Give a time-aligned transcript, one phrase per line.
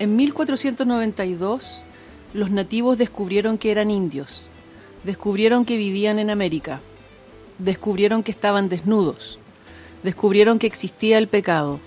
[0.00, 1.82] En 1492,
[2.32, 4.46] los nativos descubrieron que eran indios,
[5.04, 6.80] descubrieron que vivían en América,
[7.58, 9.38] descubrieron que estaban desnudos,
[10.02, 11.80] descubrieron que existía el pecado,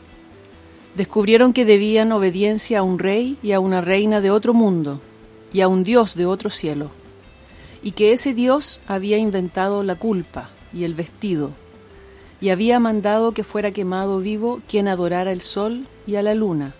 [0.96, 5.02] descubrieron que debían obediencia a un rey y a una reina de otro mundo
[5.52, 6.92] y a un dios de otro cielo,
[7.82, 11.50] y que ese dios había inventado la culpa y el vestido,
[12.42, 16.76] y había mandado que fuera quemado vivo quien adorara el sol y a la luna,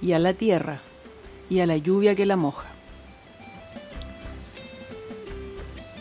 [0.00, 0.80] y a la tierra,
[1.50, 2.66] y a la lluvia que la moja.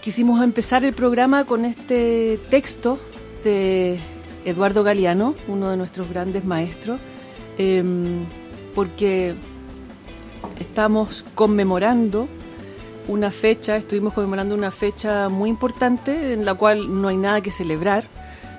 [0.02, 2.98] Quisimos empezar el programa con este texto
[3.44, 4.00] de
[4.46, 7.02] Eduardo Galeano, uno de nuestros grandes maestros,
[7.58, 7.84] eh,
[8.74, 9.36] porque
[10.60, 12.28] estamos conmemorando
[13.08, 17.52] una fecha, estuvimos conmemorando una fecha muy importante en la cual no hay nada que
[17.52, 18.06] celebrar,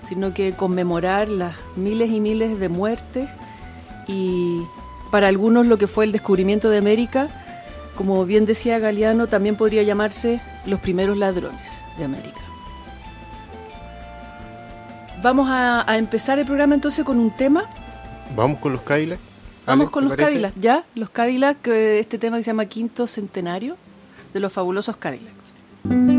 [0.05, 3.29] sino que conmemorar las miles y miles de muertes
[4.07, 4.63] y
[5.11, 7.29] para algunos lo que fue el descubrimiento de América,
[7.97, 12.41] como bien decía Galeano, también podría llamarse los primeros ladrones de América.
[15.23, 17.65] Vamos a, a empezar el programa entonces con un tema.
[18.37, 19.21] Vamos con los Cadillacs.
[19.67, 20.33] Vamos con ¿te los parece?
[20.33, 20.85] Cadillacs, ¿ya?
[20.95, 23.77] Los Cadillacs, eh, este tema que se llama Quinto Centenario
[24.33, 26.18] de los fabulosos Cadillacs.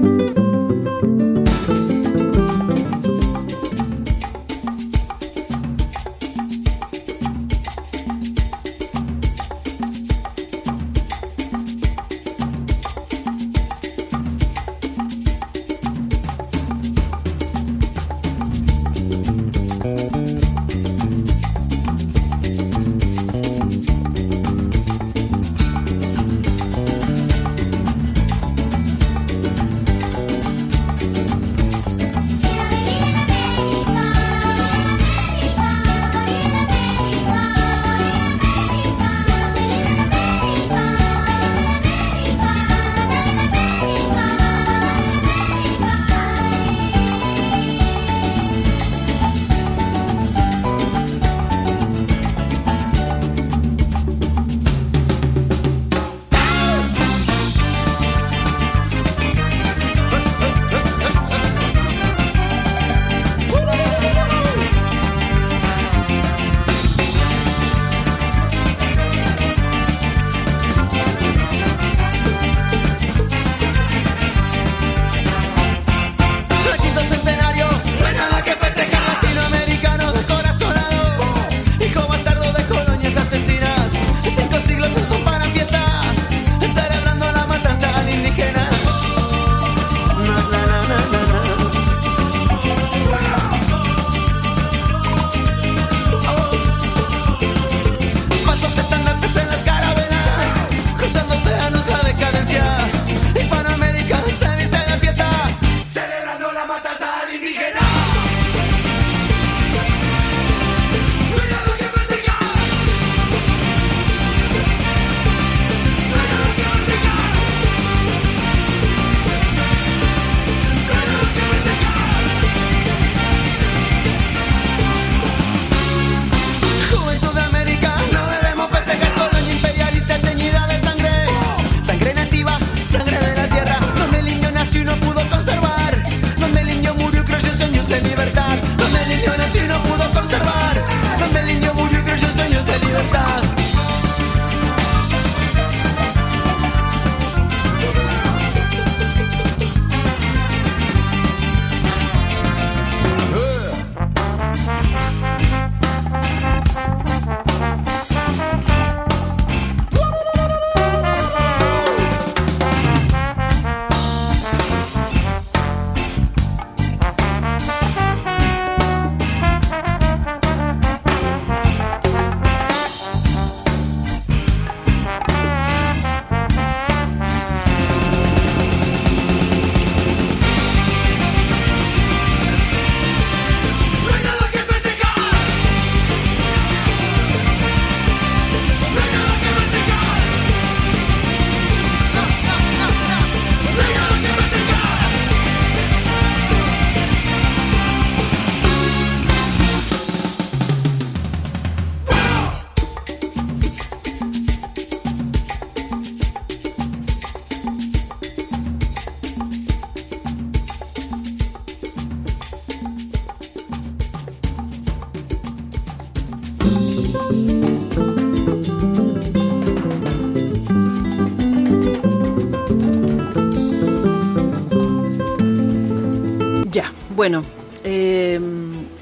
[227.19, 227.43] Bueno,
[227.83, 228.39] eh,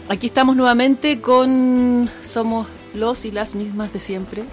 [0.10, 2.66] aquí estamos nuevamente con, somos
[2.96, 4.44] los y las mismas de siempre.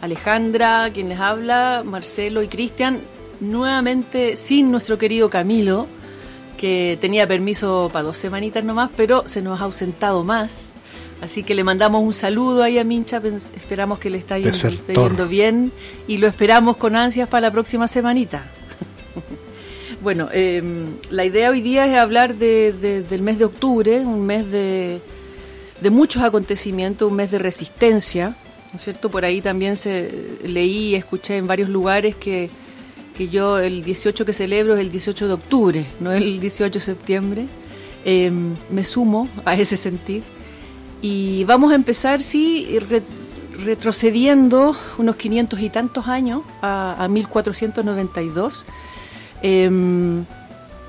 [0.00, 3.00] Alejandra, quien les habla, Marcelo y Cristian,
[3.40, 5.88] nuevamente sin nuestro querido Camilo,
[6.56, 10.72] que tenía permiso para dos semanitas nomás, pero se nos ha ausentado más.
[11.20, 13.20] Así que le mandamos un saludo ahí a Mincha,
[13.56, 15.72] esperamos que le está yendo, esté yendo bien
[16.06, 18.48] y lo esperamos con ansias para la próxima semanita.
[20.08, 20.62] Bueno, eh,
[21.10, 25.02] la idea hoy día es hablar de- de- del mes de octubre, un mes de,
[25.90, 28.28] muchos acontecimientos, un mes de resistencia,
[28.72, 29.10] ¿no es cierto?
[29.10, 32.48] Por ahí también se leí y escuché en varios lugares que,
[33.18, 36.80] que yo el 18 que celebro es el 18 de octubre, no el 18 de
[36.80, 37.44] septiembre.
[38.06, 38.32] Eh,
[38.70, 40.22] me sumo a ese sentir.
[41.02, 43.02] Y vamos a empezar, sí, re-
[43.62, 48.64] retrocediendo unos 500 y tantos años a, a 1492.
[49.42, 50.24] Em,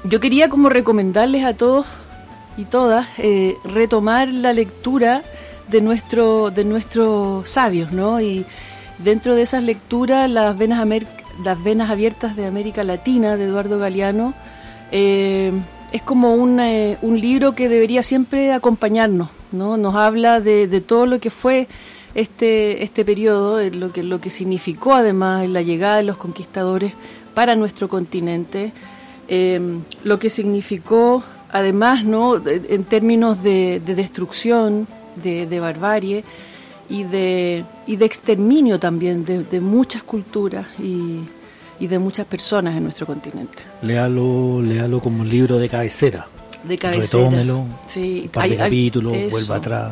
[0.03, 1.85] yo quería como recomendarles a todos
[2.57, 5.23] y todas eh, retomar la lectura
[5.69, 8.19] de nuestro de nuestros sabios, ¿no?
[8.21, 8.45] Y
[8.97, 10.85] dentro de esas lecturas las venas
[11.43, 14.33] las venas abiertas de América Latina de Eduardo Galeano
[14.91, 15.51] eh,
[15.91, 19.77] es como un, eh, un libro que debería siempre acompañarnos, ¿no?
[19.77, 21.67] Nos habla de, todo lo que fue
[22.15, 26.93] este este periodo, lo que lo que significó además la llegada de los conquistadores
[27.39, 28.73] para nuestro continente,
[29.29, 29.61] eh,
[30.03, 32.37] lo que significó además, ¿no?
[32.37, 34.87] De- en términos de, de destrucción,
[35.23, 36.25] de, de barbarie
[36.89, 41.21] y de, y de exterminio también de, de muchas culturas y,
[41.79, 43.59] y de muchas personas en nuestro continente.
[43.83, 46.27] Léalo, léalo como un libro de cabecera.
[46.65, 47.23] De cabecera.
[47.23, 49.91] Retómelo, Sí, un par de hay- capítulos, vuelva atrás.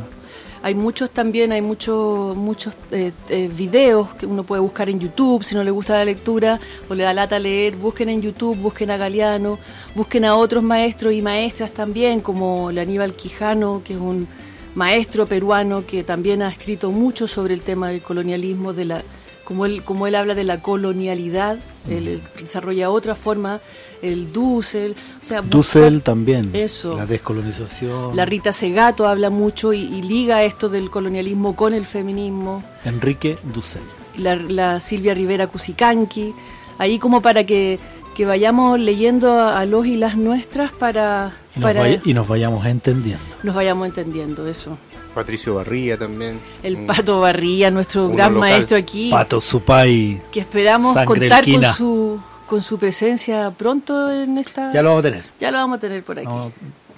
[0.62, 5.44] Hay muchos también, hay muchos muchos eh, eh, videos que uno puede buscar en YouTube
[5.44, 6.60] si no le gusta la lectura
[6.90, 7.76] o le da lata leer.
[7.76, 9.60] Busquen en YouTube, busquen a Galeano,
[9.96, 14.28] busquen a otros maestros y maestras también, como el Aníbal Quijano, que es un
[14.76, 19.04] maestro peruano que también ha escrito mucho sobre el tema del colonialismo, de la
[19.48, 21.58] como él, como él habla de la colonialidad,
[21.90, 23.62] él, él desarrolla otra forma,
[24.02, 26.50] el Dussel, o sea, Dussel también.
[26.54, 26.98] Eso.
[26.98, 28.14] La descolonización.
[28.14, 32.62] la Rita Segato habla mucho y, y liga esto del colonialismo con el feminismo.
[32.84, 33.82] Enrique Dussel.
[34.18, 36.34] La, la Silvia Rivera Cusicanqui.
[36.78, 37.80] Ahí como para que,
[38.16, 42.14] que vayamos leyendo a, a los y las nuestras para, Y nos, para vaya- y
[42.14, 43.24] nos vayamos entendiendo.
[43.44, 44.78] nos vayamos entendiendo eso.
[45.18, 46.40] Patricio Barría también.
[46.64, 46.78] El.
[46.86, 48.50] Pato Barría, nuestro gran local.
[48.52, 50.22] maestro aquí, Pato Supay.
[50.32, 54.72] que esperamos contar con su, con su presencia pronto en esta...
[54.72, 55.24] Ya lo vamos a tener.
[55.40, 56.28] ya lo vamos a tener por aquí.
[56.28, 56.52] No,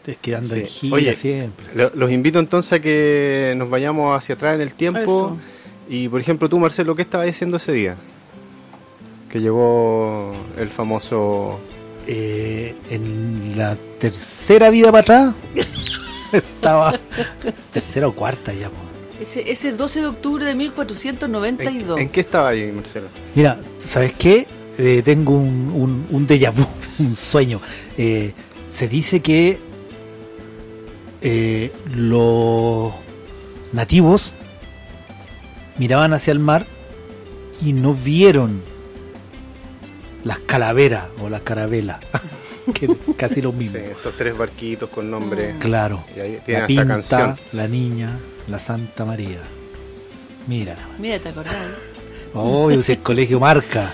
[0.06, 0.60] es que anda Sí.
[0.62, 1.66] en gira Oye, siempre.
[1.76, 5.00] lo- los invito entonces a que nos vayamos hacia atrás en el tiempo.
[5.02, 5.38] Eso.
[5.90, 7.96] Y por ejemplo, tú, Marcelo, ¿qué estabas haciendo ese día?
[9.30, 11.60] Que llegó el famoso.
[12.12, 15.36] Eh, en la tercera vida para atrás.
[16.34, 17.00] Estaba.
[17.74, 18.70] tercera o cuarta ya.
[18.70, 18.76] po.
[19.22, 22.00] Ese, ese 12 de octubre de ¿En, 1492.
[22.00, 23.08] en qué estaba ahí, Marcelo?
[23.36, 24.48] Mira, ¿sabes qué?
[24.78, 26.66] Eh, tengo un, un, un déjà vu,
[27.00, 27.60] un sueño.
[27.98, 28.34] Eh,
[28.72, 29.60] se dice que
[31.22, 32.94] eh, los
[33.74, 34.32] nativos
[35.78, 36.66] miraban hacia el mar
[37.62, 38.62] y no vieron
[40.24, 42.00] las calaveras o las carabelas,
[42.74, 43.78] que casi lo mismo.
[43.80, 45.56] Sí, estos tres barquitos con nombre.
[45.60, 47.40] Claro, Y ahí tiene la pinta, canción.
[47.54, 49.40] la niña, la Santa María.
[50.48, 50.76] Mira.
[50.98, 51.56] Mira, ¿te acordás?
[52.34, 53.92] Obvio, si el colegio marca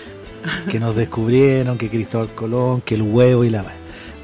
[0.70, 3.66] que nos descubrieron, que Cristóbal Colón, que el huevo y la...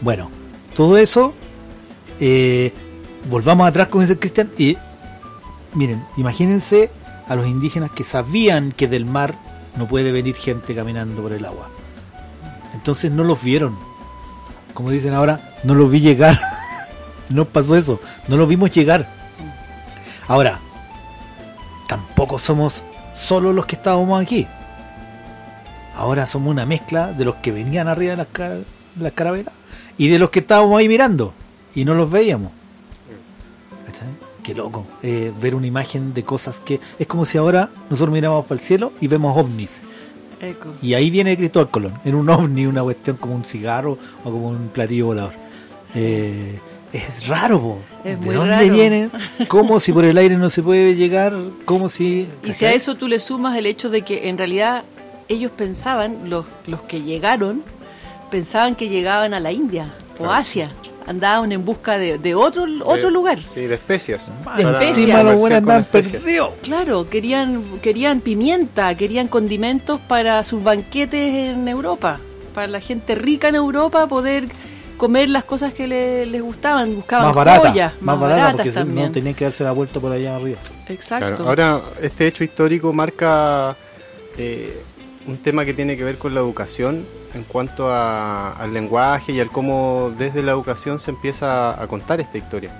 [0.01, 0.29] Bueno,
[0.75, 1.33] todo eso,
[2.19, 2.71] eh,
[3.29, 4.77] volvamos atrás, como dice el Cristian, y
[5.73, 6.89] miren, imagínense
[7.27, 9.35] a los indígenas que sabían que del mar
[9.77, 11.69] no puede venir gente caminando por el agua.
[12.73, 13.77] Entonces no los vieron.
[14.73, 16.39] Como dicen ahora, no los vi llegar.
[17.29, 19.07] no pasó eso, no los vimos llegar.
[20.27, 20.59] Ahora,
[21.87, 24.47] tampoco somos solo los que estábamos aquí.
[25.95, 28.57] Ahora somos una mezcla de los que venían arriba de las, ca-
[28.99, 29.53] las carabelas
[29.97, 31.33] y de los que estábamos ahí mirando
[31.75, 32.51] y no los veíamos.
[34.43, 34.87] Qué loco.
[35.03, 36.79] eh, ver una imagen de cosas que.
[36.97, 39.83] Es como si ahora nosotros miramos para el cielo y vemos ovnis.
[40.41, 40.73] Eco.
[40.81, 44.49] Y ahí viene Cristóbal Colón, en un ovni, una cuestión como un cigarro o como
[44.49, 45.33] un platillo volador.
[45.95, 46.59] Eh,
[46.93, 47.79] es raro, po.
[48.03, 48.73] Es ¿De muy dónde raro.
[48.73, 49.09] viene?
[49.47, 51.33] ¿Cómo si por el aire no se puede llegar?
[51.65, 52.27] ¿Cómo si.?
[52.43, 54.83] Y si a eso tú le sumas el hecho de que en realidad
[55.29, 57.63] ellos pensaban, los, los que llegaron,
[58.29, 60.29] pensaban que llegaban a la India o.
[60.29, 60.69] Asia.
[61.07, 63.41] Andaban en busca de, de otro, otro lugar.
[63.41, 64.31] Sí, de especias.
[64.55, 64.97] De especias.
[64.97, 66.21] encima los buenos andaban especias.
[66.23, 66.49] perdidos.
[66.61, 72.19] Claro, querían, querían pimienta, querían condimentos para sus banquetes en Europa,
[72.53, 74.47] para la gente rica en Europa poder
[74.97, 78.71] comer las cosas que le- les gustaban, buscaban más barata, joyas, más barata, baratas porque
[78.71, 79.07] también.
[79.07, 80.59] no tenían que darse la vuelta por allá arriba.
[80.87, 81.25] Exacto.
[81.37, 83.75] Claro, Ahora, este hecho histórico marca
[84.37, 84.79] eh,
[85.27, 89.49] un tema que tiene que ver con la educación en cuanto al lenguaje y al
[89.49, 92.71] cómo desde la educación se empieza a contar esta historia.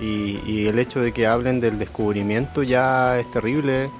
[0.00, 3.90] Y, y el hecho de que hablen del descubrimiento ya es terrible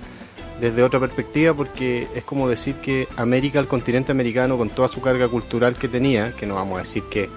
[0.60, 5.00] desde otra perspectiva porque es como decir que América, el continente americano, con toda su
[5.00, 7.28] carga cultural que tenía, que no vamos a decir que,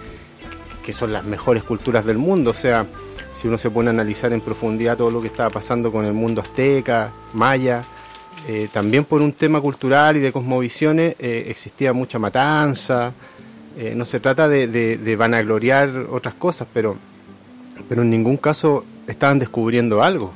[0.84, 2.86] que son las mejores culturas del mundo, o sea,
[3.34, 6.14] si uno se pone a analizar en profundidad todo lo que estaba pasando con el
[6.14, 7.84] mundo azteca, maya,
[8.48, 13.12] eh, también por un tema cultural y de cosmovisiones eh, existía mucha matanza,
[13.78, 16.96] eh, no se trata de, de- de vanagloriar otras cosas, pero,
[17.90, 20.32] pero en ningún caso estaban descubriendo algo.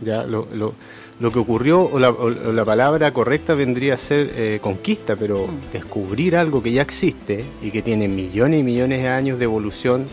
[0.00, 0.74] Ya, lo, lo-
[1.20, 5.46] lo que ocurrió, o la, o la palabra correcta vendría a ser eh, conquista, pero
[5.46, 5.72] Mm.
[5.72, 10.06] descubrir algo que ya existe y que tiene millones y millones de años de evolución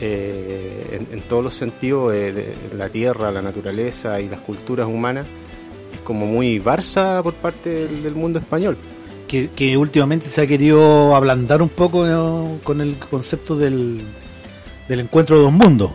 [0.00, 5.26] eh, en, en todos los sentidos, de la tierra, la naturaleza y las culturas humanas,
[6.04, 8.76] como muy Barça por parte del, del mundo español.
[9.28, 12.58] Que, que últimamente se ha querido ablandar un poco ¿no?
[12.64, 14.02] con el concepto del,
[14.88, 15.90] del encuentro de dos mundos.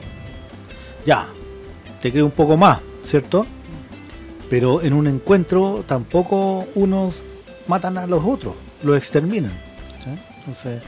[1.05, 1.27] Ya,
[2.01, 3.45] te creo un poco más, ¿cierto?
[4.49, 7.15] Pero en un encuentro tampoco unos
[7.67, 9.51] matan a los otros, los exterminan.
[10.03, 10.09] ¿sí?
[10.39, 10.81] Entonces,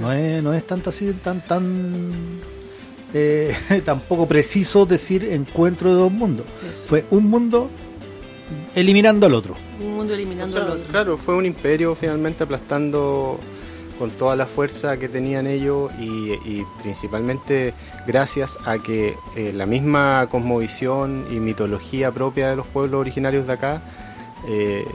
[0.00, 2.40] no es, no es tanto así, tan, tan,
[3.14, 6.46] eh, tampoco preciso decir encuentro de dos mundos.
[6.68, 6.88] Eso.
[6.88, 7.70] Fue un mundo
[8.74, 9.54] eliminando al otro.
[9.80, 10.90] Un mundo eliminando O sea, al otro.
[10.90, 13.38] Claro, fue un imperio finalmente aplastando
[13.98, 17.72] con toda la fuerza que tenían ellos y, y principalmente
[18.06, 23.52] gracias a que eh, la misma cosmovisión y mitología propia de los pueblos originarios de
[23.54, 23.82] acá
[24.48, 24.86] eh,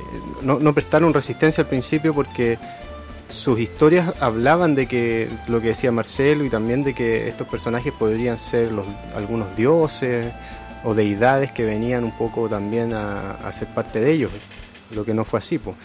[0.43, 2.57] no, no prestaron resistencia al principio porque
[3.27, 7.93] sus historias hablaban de que lo que decía Marcelo y también de que estos personajes
[7.93, 10.33] podrían ser los, algunos dioses
[10.83, 14.31] o deidades que venían un poco también a, a ser parte de ellos,
[14.95, 15.57] lo que no fue así.
[15.57, 15.75] po.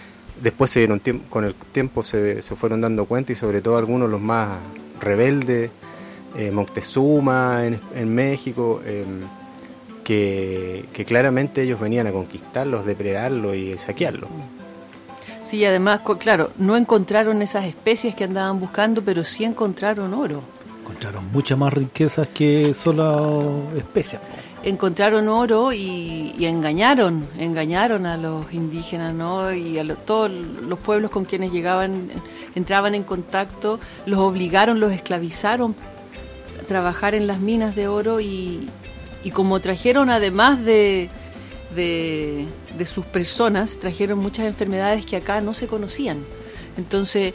[0.42, 1.00] Después se dieron
[1.30, 4.58] con el tiempo se, se fueron dando cuenta y sobre todo algunos los más
[5.00, 5.70] rebeldes,
[6.36, 9.04] eh, Moctezuma en, en México, eh,
[10.04, 14.28] que, que claramente ellos venían a conquistarlos, depredarlos y saquearlos.
[15.44, 20.42] Sí, además, claro, no encontraron esas especies que andaban buscando, pero sí encontraron oro.
[20.80, 24.20] Encontraron muchas más riquezas que solo especias.
[24.66, 29.54] Encontraron oro y, engañaron, engañaron a los indígenas, ¿no?
[29.54, 32.10] Y a todos los pueblos con quienes llegaban,
[32.56, 35.76] entraban en contacto, los obligaron, los esclavizaron
[36.60, 38.68] a trabajar en las minas de oro y,
[39.22, 41.10] y como trajeron además de,
[41.72, 42.44] de,
[42.76, 46.24] de sus personas, trajeron muchas enfermedades que acá no se conocían.
[46.76, 47.34] Entonces,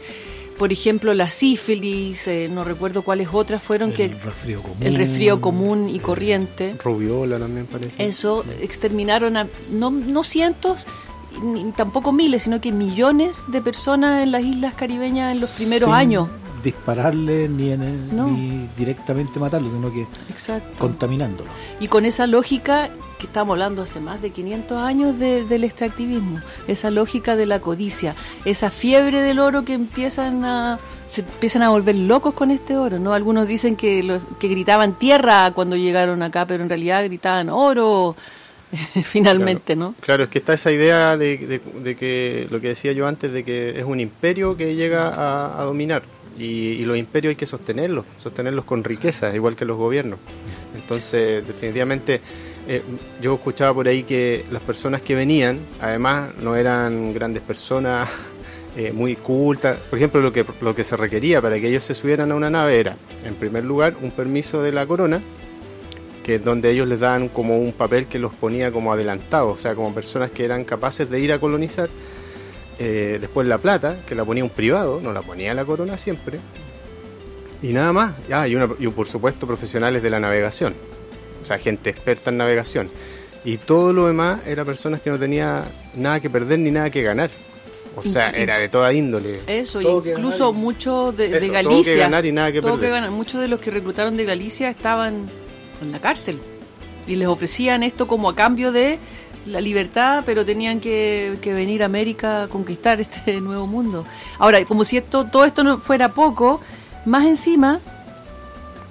[0.62, 4.78] por ejemplo, la sífilis, eh, no recuerdo cuáles otras fueron que el resfrío común.
[4.82, 6.76] el resfrío común y corriente.
[6.84, 7.96] Rubiola también parece.
[8.06, 10.86] Eso exterminaron a no, no cientos
[11.42, 15.88] ni tampoco miles, sino que millones de personas en las islas caribeñas en los primeros
[15.88, 16.30] Sin años.
[16.64, 18.28] dispararle ni, en el- No.
[18.28, 20.78] ni directamente matarlo, sino que Exacto.
[20.78, 21.50] contaminándolo.
[21.80, 22.92] Y con esa lógica
[23.22, 27.60] que estamos hablando hace más de 500 años de- del extractivismo, esa lógica de la
[27.62, 32.78] codicia, esa fiebre del oro que empiezan a se empiezan a volver locos con este
[32.78, 33.14] oro, ¿no?
[33.14, 38.16] Algunos dicen que los, que gritaban tierra cuando llegaron acá, pero en realidad gritaban oro
[39.04, 39.90] finalmente, Claro.
[39.92, 39.96] ¿no?
[40.00, 43.32] Claro, es que está esa idea de, de- de que lo que decía yo antes,
[43.34, 46.04] de que es un imperio que llega a, a dominar.
[46.40, 46.44] Y,
[46.80, 50.18] y los imperios hay que sostenerlos, sostenerlos con riqueza, igual que los gobiernos.
[50.76, 52.22] Entonces, definitivamente,
[52.68, 52.82] eh,
[53.22, 58.10] yo escuchaba por ahí que las personas que venían, además, no eran grandes personas,
[58.78, 59.78] eh, muy cultas.
[59.90, 62.50] Por ejemplo, lo que, lo que se requería para que ellos se subieran a una
[62.50, 65.22] nave era, en primer lugar, un permiso de la corona,
[66.24, 69.62] que es donde ellos les daban como un papel que los ponía como adelantados, o
[69.62, 71.90] sea, como personas que eran capaces de ir a colonizar.
[72.80, 76.40] Eh, después la plata, que la ponía un privado, no la ponía la corona siempre.
[77.62, 78.14] Y nada más.
[78.32, 78.56] Ah, y,
[78.88, 80.74] por supuesto profesionales de la navegación,
[81.42, 82.90] o sea, gente experta en navegación.
[83.44, 87.02] Y todo lo demás era personas que no tenía nada que perder ni nada que
[87.02, 87.32] ganar.
[87.96, 89.42] O sea, era de toda índole.
[89.48, 91.94] Eso, Todo incluso muchos de, de Eso, todo Galicia.
[91.94, 92.92] que ganar y nada que todo perder.
[92.92, 93.12] ganar.
[93.12, 95.30] Muchos de los que reclutaron de Galicia estaban
[95.82, 96.40] en la cárcel
[97.08, 98.98] y les ofrecían esto como a cambio de
[99.46, 104.06] la libertad, pero tenían que, que venir a América a conquistar este nuevo mundo.
[104.38, 106.62] Ahora, como si esto todo esto no fuera poco,
[107.06, 107.82] más encima,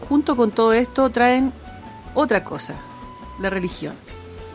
[0.08, 1.52] junto con todo esto, traen
[2.14, 2.74] otra cosa,
[3.40, 3.94] la religión,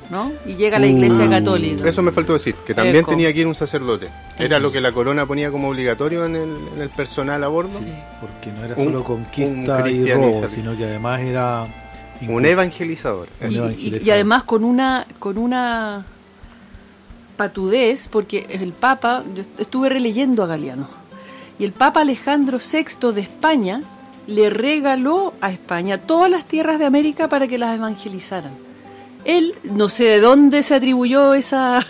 [0.09, 0.31] ¿no?
[0.45, 1.87] Y llega la Iglesia Uh, Católica.
[1.89, 3.11] Eso me faltó decir, que también Eco.
[3.11, 4.09] tenía que ir un sacerdote.
[4.37, 7.77] Era lo que la corona ponía como obligatorio en el, en el personal a bordo.
[7.79, 7.87] Sí.
[8.21, 10.17] Porque no era Un- solo un conquista y cristianizar.
[10.17, 11.67] robo, sino que además era...
[12.27, 13.27] Un evangelizador.
[13.41, 14.07] Un Y- y, evangelizador.
[14.07, 16.05] y además con una con una
[17.37, 20.87] patudez porque el Papa yo estuve releyendo a Galeano
[21.59, 23.81] y el Papa Alejandro VI de España
[24.27, 28.51] le regaló a España todas las tierras de América para que las evangelizaran.
[29.23, 31.85] Él no sé de dónde se atribuyó esa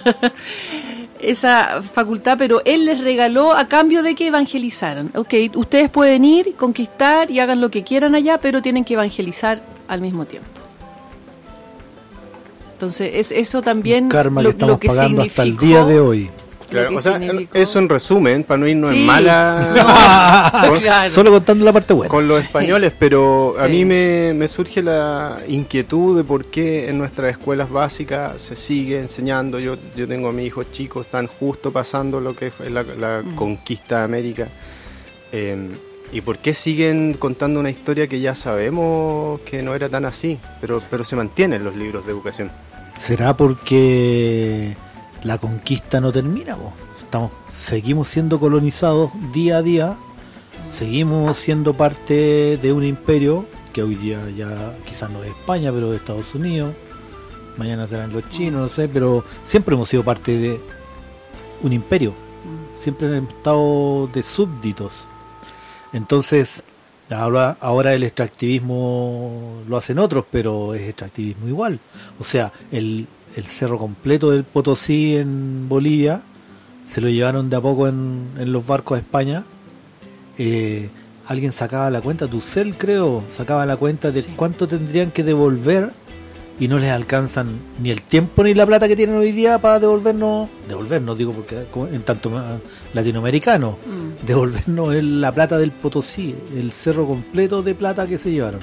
[1.19, 5.11] esa facultad pero él les regaló a cambio de que evangelizaran.
[5.15, 9.61] Ok ustedes pueden ir conquistar y hagan lo que quieran allá pero tienen que evangelizar
[9.87, 10.55] al mismo tiempo.
[12.75, 15.99] Entonces, es, eso también karma lo, que estamos lo que pagando hasta el día de
[16.01, 16.29] hoy.
[16.69, 19.01] Claro, o sea, significó- en resumen, para no irnos Sí.
[19.01, 21.09] en mala con, Claro.
[21.09, 22.09] Solo contando la parte buena.
[22.09, 26.97] con los españoles, pero a mí me, me surge la inquietud de por qué en
[26.97, 29.59] nuestras escuelas básicas se sigue enseñando.
[29.59, 33.21] Yo, yo tengo a mis hijos chicos, están justo pasando lo que fue la, la
[33.23, 33.35] Mm.
[33.35, 34.47] conquista de América.
[35.31, 35.69] Eh,
[36.11, 40.37] ¿Y por qué siguen contando una historia que ya sabemos que no era tan así,
[40.61, 42.51] pero, pero se mantiene en los libros de educación?
[42.99, 44.75] ¿Será porque
[45.25, 46.55] la conquista no termina?
[46.55, 46.71] po?
[46.99, 49.95] Estamos, seguimos siendo colonizados día a día,
[50.71, 55.91] seguimos siendo parte de un imperio que hoy día ya quizás no es España, pero
[55.91, 56.73] de Estados Unidos,
[57.57, 60.61] mañana serán los chinos, no sé, pero siempre hemos sido parte de
[61.61, 62.13] un imperio,
[62.79, 65.07] siempre hemos estado de súbditos.
[65.91, 66.63] Entonces,
[67.09, 71.79] ahora, ahora el extractivismo lo hacen otros, pero es extractivismo igual.
[72.19, 76.21] O sea, el, el cerro completo del Potosí en Bolivia
[76.85, 79.43] se lo llevaron de a poco en, en los barcos a España.
[80.37, 80.89] Eh,
[81.27, 84.33] alguien sacaba la cuenta, Dussel creo, sacaba la cuenta de Sí.
[84.35, 85.91] cuánto tendrían que devolver
[86.59, 87.47] y no les alcanzan
[87.81, 91.65] ni el tiempo ni la plata que tienen hoy día para devolvernos, devolvernos digo porque
[91.93, 92.31] en tanto
[92.93, 94.25] latinoamericano, Mm.
[94.25, 98.61] devolvernos el- la plata del Potosí, el cerro completo de plata que se llevaron.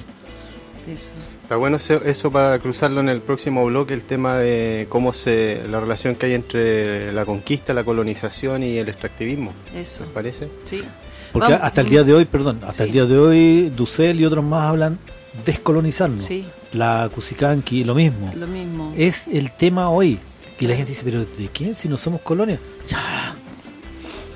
[0.88, 1.12] Eso.
[1.52, 5.60] Está bueno eso, eso para cruzarlo en el próximo bloque, el tema de cómo se
[5.70, 9.52] la relación que hay entre la conquista, la colonización y el extractivismo.
[9.76, 10.04] Eso.
[10.04, 10.48] ¿Les parece?
[10.64, 10.82] Sí.
[11.30, 12.88] Porque Vamos- hasta el día de hoy, perdón, hasta Sí.
[12.88, 14.98] el día de hoy Dussel y otros más hablan
[15.44, 16.24] descolonizarnos.
[16.24, 18.32] Sí, La Cusicanqui, lo mismo.
[18.34, 18.94] lo mismo.
[18.96, 20.18] Es el tema hoy.
[20.58, 22.58] Y la gente dice, pero ¿de quién si no somos colonia?
[22.88, 23.36] Ya.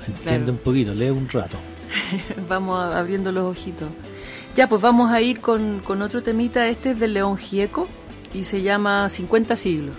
[0.05, 0.51] Entiende Claro.
[0.51, 1.57] un poquito, lee un rato.
[2.47, 3.89] Vamos abriendo los ojitos.
[4.57, 6.67] Ya, pues vamos a ir con, con otro temita.
[6.67, 7.87] Este es del León Gieco
[8.33, 9.95] y se llama 50 siglos.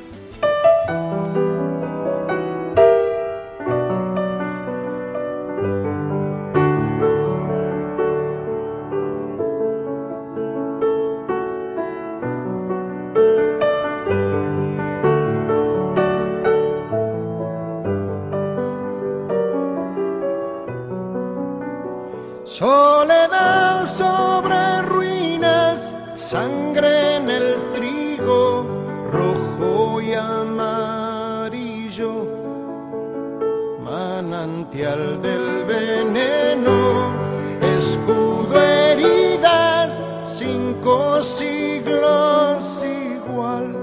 [26.29, 28.67] Sangre en el trigo,
[29.11, 32.13] rojo y amarillo,
[33.83, 37.15] manantial del veneno,
[37.79, 43.75] escudo heridas, cinco siglos igual.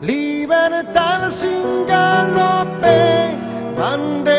[0.00, 3.38] Libertad sin galope,
[3.78, 4.33] banderas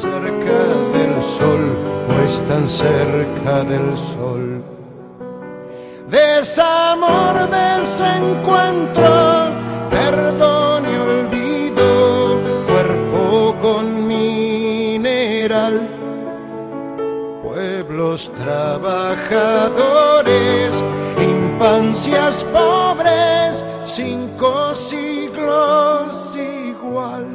[0.00, 0.60] cerca
[0.94, 1.76] del sol,
[2.08, 4.62] o están cerca del sol.
[6.08, 9.52] Desamor, desencuentro,
[9.90, 15.86] perdón y olvido, cuerpo con mineral,
[17.42, 20.82] pueblos trabajadores,
[21.18, 27.29] infancias pobres, cinco siglos igual.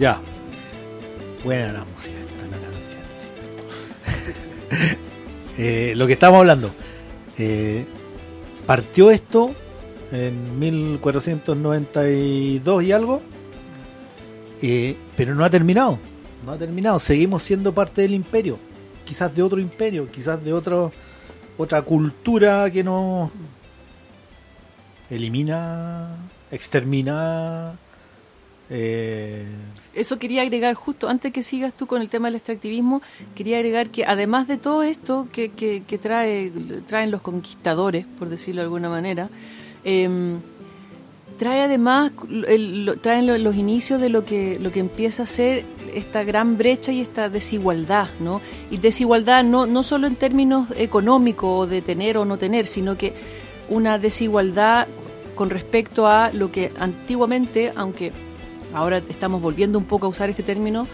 [0.00, 0.18] Ya.
[1.44, 3.02] Buena la música, esta, la canción.
[5.58, 6.70] Eh, lo que estábamos hablando.
[7.36, 7.84] eh,
[8.66, 9.54] partió esto
[10.10, 13.20] en 1492 y algo.
[14.62, 15.98] eh, pero no ha terminado.
[16.46, 16.98] No ha terminado.
[16.98, 18.58] Seguimos siendo parte del imperio.
[19.04, 20.92] Quizás de otro imperio, quizás de otro,
[21.58, 23.30] otra cultura que nos
[25.10, 26.16] elimina,
[26.50, 27.74] extermina.
[28.70, 29.44] Eh,
[29.94, 33.02] Eso quería agregar justo, antes que sigas tú con el tema del extractivismo,
[33.34, 35.48] quería agregar que además de todo esto que,
[36.00, 36.52] trae,
[36.86, 39.28] traen los conquistadores, por decirlo de alguna manera,
[39.84, 40.38] em,
[41.38, 42.12] trae además
[43.02, 46.92] traen lo- los inicios de lo que lo que empieza a ser esta gran brecha
[46.92, 52.26] y esta desigualdad no y desigualdad no no solo en términos económicos de tener o
[52.26, 53.14] no tener sino que
[53.70, 54.86] una desigualdad
[55.34, 58.12] con respecto a lo que antiguamente aunque
[58.74, 60.86] ahora estamos volviendo un poco a usar este término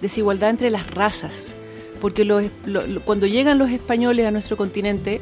[0.00, 1.54] desigualdad entre las razas
[2.00, 5.20] porque los, lo- lo- cuando llegan los españoles a nuestro continente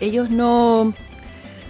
[0.00, 0.94] ellos no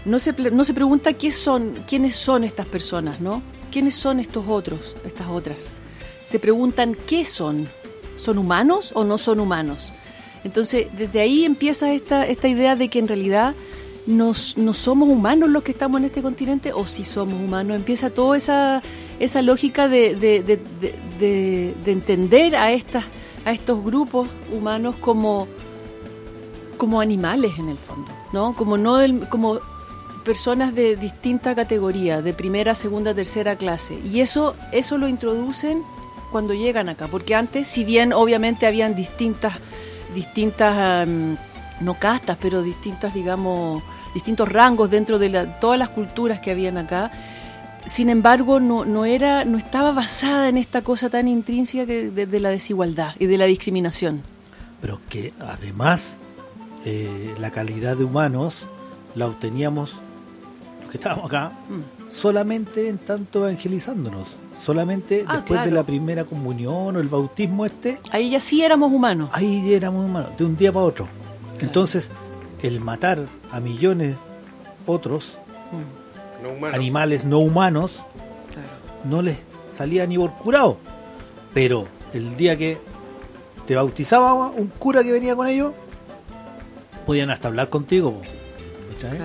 [0.04, 3.40] no se, no se pregunta qué son, quiénes son estas personas, ¿no?
[3.72, 5.70] ¿Quiénes son estos otros, estas otras?
[6.24, 7.68] Se preguntan qué son.
[8.16, 9.92] ¿Son humanos o no son humanos?
[10.44, 13.54] Entonces, desde ahí empieza esta, esta idea de que en realidad
[14.06, 17.74] nos, no somos humanos los que estamos en este continente o si somos humanos.
[17.74, 18.82] Empieza toda esa,
[19.20, 23.05] esa lógica de, de, de, de- de- de entender a, estas,
[23.44, 25.46] a estos grupos humanos como,
[26.77, 28.55] como animales en el fondo, ¿no?
[28.55, 28.98] Como no
[29.31, 29.59] como
[30.24, 33.98] personas de distinta categoría, de primera, segunda, tercera clase.
[34.05, 35.83] Y eso eso lo introducen
[36.33, 39.55] cuando llegan acá, porque antes, si bien obviamente habían distintas
[40.14, 41.37] distintas am,
[41.81, 43.83] no castas, pero distintas, digamos,
[44.14, 47.11] distintos rangos dentro de la- todas las culturas que habían acá.
[47.87, 52.27] Sin embargo, no, no era, no estaba basada en esta cosa tan intrínseca que- de,
[52.27, 54.23] de la desigualdad y de la discriminación.
[54.81, 56.18] pero que además
[56.85, 58.66] eh, la calidad de humanos
[59.14, 59.94] la obteníamos
[60.83, 62.11] los que estábamos acá Mm.
[62.11, 67.99] solamente en tanto evangelizándonos solamente Ah, después de la primera comunión o el bautismo este
[68.11, 69.31] Ahí ya sí éramos humanos.
[69.33, 71.09] ahí ya éramos humanos de un día para otro
[71.61, 72.11] entonces
[72.62, 74.16] el matar a millones
[74.87, 75.38] otros
[75.73, 76.03] Mm,
[76.44, 78.00] No animales no humanos
[78.52, 78.68] claro.
[79.04, 79.37] no les
[79.70, 80.78] salía ni por curado
[81.52, 82.78] pero el día que
[83.66, 85.72] te bautizaba un cura que venía con ellos
[87.07, 88.20] podían hasta hablar contigo.
[89.00, 89.16] Claro.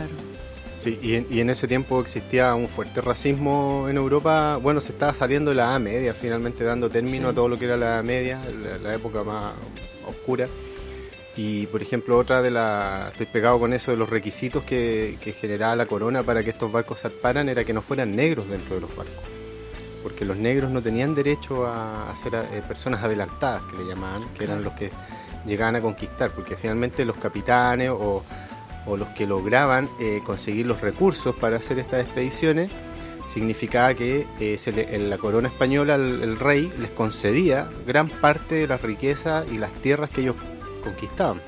[0.79, 4.57] Sí, y en, y en ese tiempo existía un fuerte racismo en Europa.
[4.61, 7.31] Bueno, se estaba saliendo la Edad Media, finalmente dando término Sí.
[7.31, 9.53] a todo lo que era la Edad Media, la, la época más
[10.07, 10.47] oscura.
[11.41, 13.11] Y, por ejemplo, otra de las...
[13.13, 16.69] Estoy pegado con eso de los requisitos que, que generaba la corona para que estos
[16.69, 19.23] barcos zarparan era que no fueran negros dentro de los barcos.
[20.03, 24.43] Porque los negros no tenían derecho a, ser eh, personas adelantadas, que le llamaban, que
[24.43, 24.91] eran los que
[25.45, 26.31] llegaban a conquistar.
[26.31, 28.23] Porque finalmente los capitanes o
[28.85, 32.71] o los que lograban eh, conseguir los recursos para hacer estas expediciones
[33.27, 38.07] significaba que eh, se le- en la corona española el, el rey les concedía gran
[38.09, 40.37] parte de las riquezas y las tierras que ellos
[40.79, 41.41] conquistaban.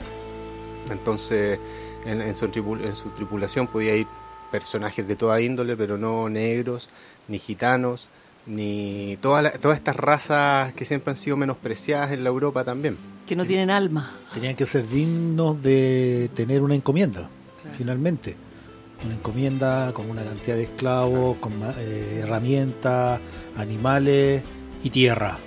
[0.90, 1.60] Entonces,
[2.06, 4.08] en, en su, tripul- en su tripulación podía ir
[4.52, 6.90] personajes de toda índole, pero no negros,
[7.28, 8.10] ni gitanos,
[8.48, 12.98] ni toda la- todas estas razas que siempre han sido menospreciadas en la Europa también.
[13.28, 14.12] Que no tienen alma.
[14.34, 17.30] Tenían que ser dignos de tener una encomienda,
[17.78, 18.36] finalmente.
[19.06, 23.20] Una encomienda con una cantidad de esclavos, con eh, herramientas,
[23.56, 24.44] animales
[24.84, 25.38] y tierra,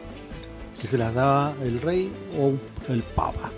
[0.81, 2.53] que se las daba el rey o
[2.93, 3.51] el papa.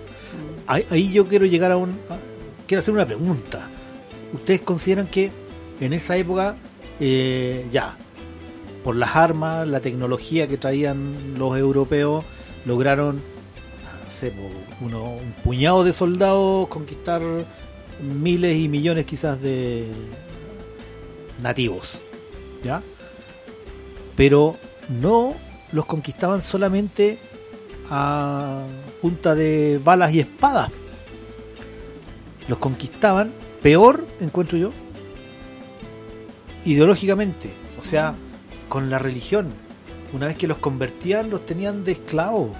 [0.66, 1.99] Ahí, yo quiero llegar a un...
[2.66, 3.68] quiero hacer una pregunta.
[4.33, 5.31] ¿Ustedes consideran que
[5.81, 6.57] en esa época,
[6.99, 7.96] eh, ya,
[8.83, 12.25] por las armas, la tecnología que traían los europeos,
[12.64, 13.20] lograron
[14.05, 14.33] no sé,
[14.81, 17.20] uno, un puñado de soldados conquistar
[18.01, 19.88] miles y millones quizás de
[21.42, 22.01] nativos,
[22.62, 22.83] ¿ya?
[24.16, 24.57] Pero
[24.88, 25.35] no
[25.72, 27.18] los conquistaban solamente
[27.90, 28.64] a
[29.01, 30.70] punta de balas y espadas.
[32.49, 34.72] Los conquistaban, peor encuentro yo,
[36.64, 38.14] ideológicamente, o sea,
[38.68, 39.49] con la religión.
[40.12, 42.51] Una vez que los convertían, los tenían de esclavos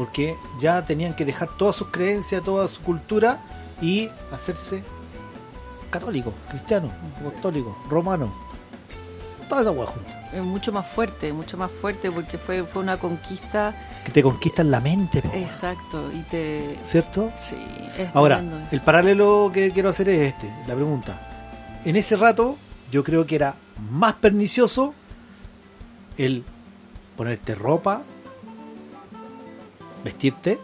[0.00, 3.42] porque ya tenían que dejar todas sus creencias, toda su cultura
[3.82, 4.82] y hacerse
[5.90, 8.30] católicos, cristianos, apostólicos, romanos.
[9.48, 10.19] Toda esa hueá junta.
[10.32, 13.74] Mucho más fuerte, mucho más fuerte porque fue, fue una conquista.
[14.04, 16.10] Que te conquistan la mente, po, Exacto.
[16.12, 16.78] Y te.
[16.84, 17.32] ¿cierto?
[17.36, 17.56] Sí,
[17.98, 21.80] es Ahora, el paralelo que quiero hacer es este, la pregunta.
[21.84, 22.56] En ese rato,
[22.90, 23.56] yo creo que era
[23.90, 24.94] más pernicioso
[26.16, 26.44] el
[27.16, 28.02] ponerte ropa,
[30.04, 30.58] vestirte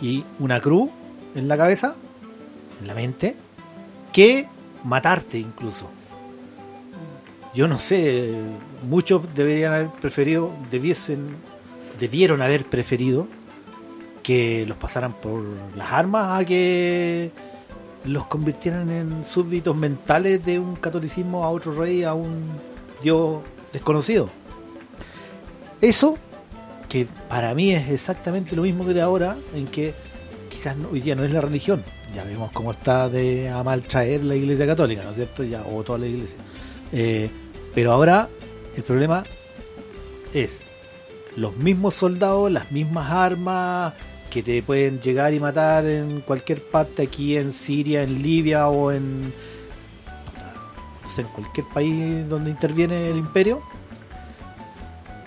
[0.00, 0.90] y una cruz
[1.34, 1.94] en la cabeza,
[2.80, 3.36] en la mente,
[4.12, 4.48] que
[4.84, 5.90] matarte incluso.
[7.56, 8.34] Yo no sé,
[8.86, 11.28] muchos deberían haber preferido, debiesen,
[11.98, 13.26] debieron haber preferido
[14.22, 15.42] que los pasaran por
[15.74, 17.32] las armas a que
[18.04, 22.44] los convirtieran en súbditos mentales de un catolicismo a otro rey, a un
[23.02, 23.38] dios
[23.72, 24.28] desconocido.
[25.80, 26.18] Eso,
[26.90, 29.94] que para mí es exactamente lo mismo que de ahora, en que
[30.50, 31.82] quizás hoy día no es la religión,
[32.14, 35.42] ya vemos cómo está de a mal traer la iglesia católica, ¿no es cierto?
[35.42, 36.38] Ya, o toda la iglesia.
[36.92, 37.30] Eh,
[37.76, 38.30] pero ahora
[38.74, 39.24] el problema
[40.32, 40.62] es
[41.36, 43.92] los mismos soldados, las mismas armas
[44.30, 48.90] que te pueden llegar y matar en cualquier parte aquí en Siria, en Libia o
[48.92, 49.30] en
[51.18, 53.60] en cualquier país donde interviene el imperio.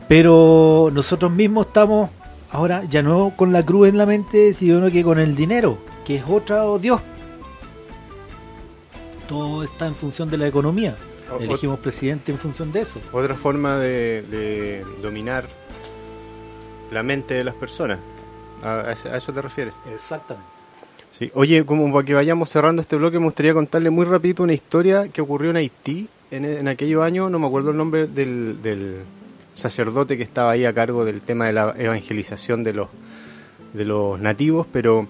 [0.08, 2.10] Pero nosotros mismos estamos
[2.50, 6.16] ahora ya no con la cruz en la mente, sino que con el dinero, que
[6.16, 7.00] es otro Dios.
[9.28, 10.96] Todo está en función de la economía.
[11.40, 13.00] Elegimos presidente en función de eso.
[13.12, 15.48] Otra forma de, de dominar
[16.92, 18.00] la mente de las personas.
[18.64, 19.74] ¿A, a ese- a eso te refieres?
[19.94, 20.50] Exactamente.
[21.12, 21.32] Sí.
[21.34, 25.08] Oye, como para que vayamos cerrando este bloque, me gustaría contarle muy rapidito una historia
[25.10, 27.30] que ocurrió en Haití en, en aquellos años.
[27.32, 28.98] No me acuerdo el nombre del, del
[29.54, 32.88] sacerdote que estaba ahí a cargo del tema de la evangelización de los,
[33.74, 35.08] de los nativos, pero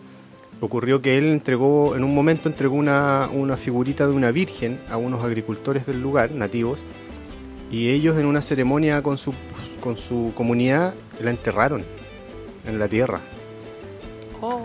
[0.61, 4.97] ocurrió que él entregó, en un momento entregó una, una figurita de una virgen a
[4.97, 6.83] unos agricultores del lugar, nativos,
[7.71, 9.33] y ellos en una ceremonia con su,
[9.79, 11.83] con su comunidad la enterraron
[12.65, 13.19] en la tierra.
[14.41, 14.63] Oh,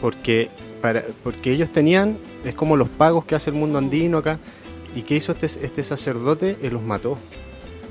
[0.00, 0.48] porque
[0.80, 4.38] para porque ellos tenían es como los pagos que hace el mundo andino acá
[4.94, 7.18] y que hizo este, este sacerdote él los mató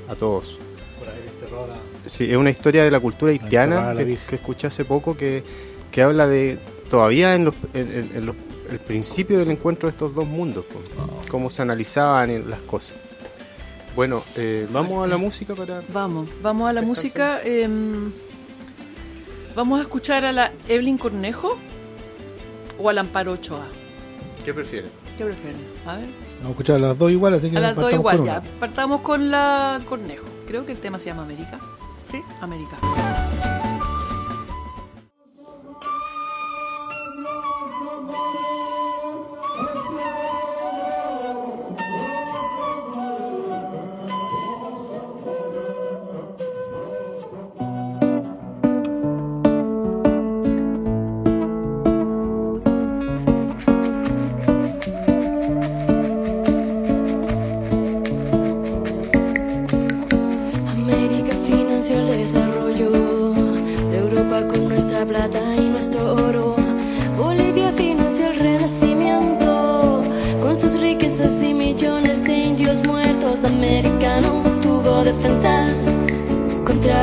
[0.08, 0.58] a todos.
[0.98, 4.18] Por haber enterrado a la- sí, es una historia de la cultura haitiana la que,
[4.28, 5.42] que escuché hace poco que,
[5.90, 6.58] que habla de
[6.90, 8.36] todavía en, los, en, en- los-
[8.70, 10.80] el principio del encuentro de estos dos mundos po,
[11.30, 12.96] cómo se analizaban las cosas
[13.94, 17.40] bueno eh, vamos a la música para vamos, vamos a la música.
[17.44, 18.10] em,
[19.54, 21.56] vamos a escuchar a la Evelyn Cornejo
[22.78, 23.66] o al Amparo Ochoa.
[24.44, 24.90] ¿qué prefieren?
[25.16, 25.60] ¿Qué prefieren?
[25.86, 26.06] A ver.
[26.38, 28.42] Vamos a escuchar a las dos igual, así que A las dos igual, ya.
[28.60, 30.26] Partamos con la Cornejo.
[30.46, 31.58] Creo que el tema se llama América.
[32.12, 32.76] Sí, América.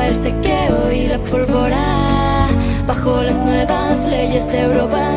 [0.06, 2.48] El sequeo y la pólvora.
[2.86, 5.10] Bajo las nuevas leyes de Europa,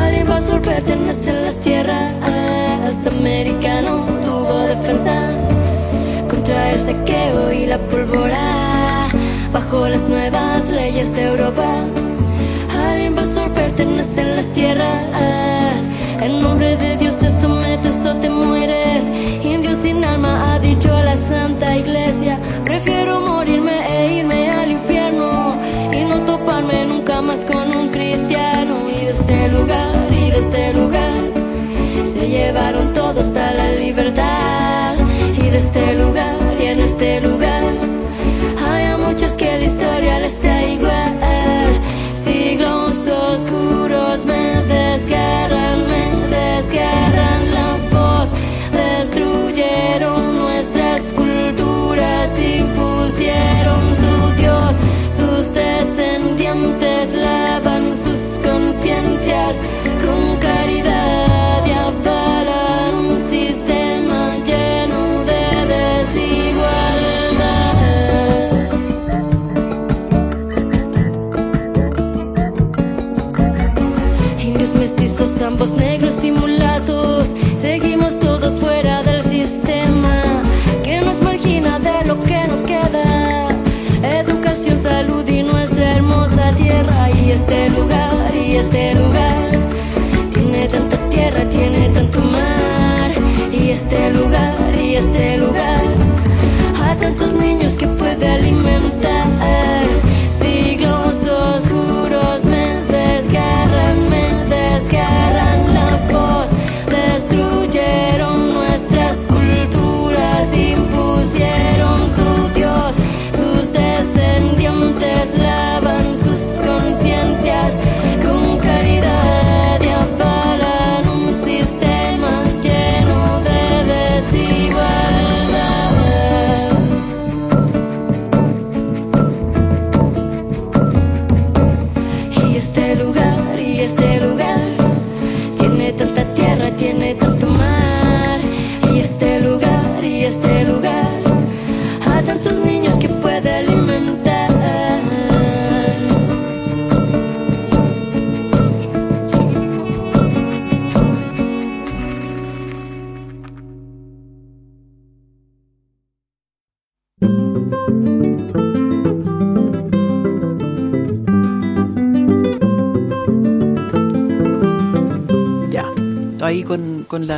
[0.00, 2.16] al invasor pertenecen las tierras.
[3.06, 5.34] Americano tuvo defensas
[6.28, 9.08] contra el sequeo y la pólvora.
[9.52, 11.84] Bajo las nuevas leyes de Europa,
[12.78, 15.82] al invasor pertenecen las tierras.
[16.20, 19.04] En nombre de Dios te sometes o te mueres.
[29.26, 31.20] Este lugar, y de este lugar,
[32.04, 34.94] se llevaron todo hasta la libertad.
[35.36, 37.35] Y de este lugar, y en este lugar,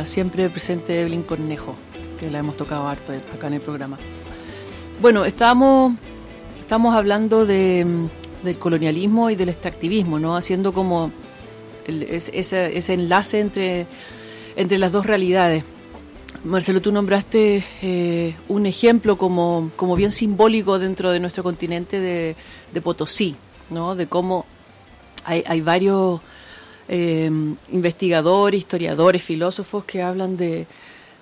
[0.05, 1.75] siempre presente Evelyn Cornejo,
[2.19, 3.97] que la hemos tocado harto acá en el programa.
[5.01, 5.93] Bueno, estábamos,
[6.59, 7.85] estamos hablando de,
[8.43, 10.35] del colonialismo y del extractivismo, ¿no?
[10.35, 11.11] Haciendo como
[11.87, 13.87] ese enlace entre,
[14.55, 15.63] entre las dos realidades.
[16.43, 22.35] Marcelo, tú nombraste eh, un ejemplo como, como bien simbólico dentro de nuestro continente de,
[22.73, 23.35] de Potosí,
[23.69, 23.95] ¿no?
[23.95, 24.45] De cómo
[25.25, 26.21] hay, hay varios
[26.89, 27.29] eh,
[27.71, 30.65] investigadores, historiadores, filósofos que hablan de,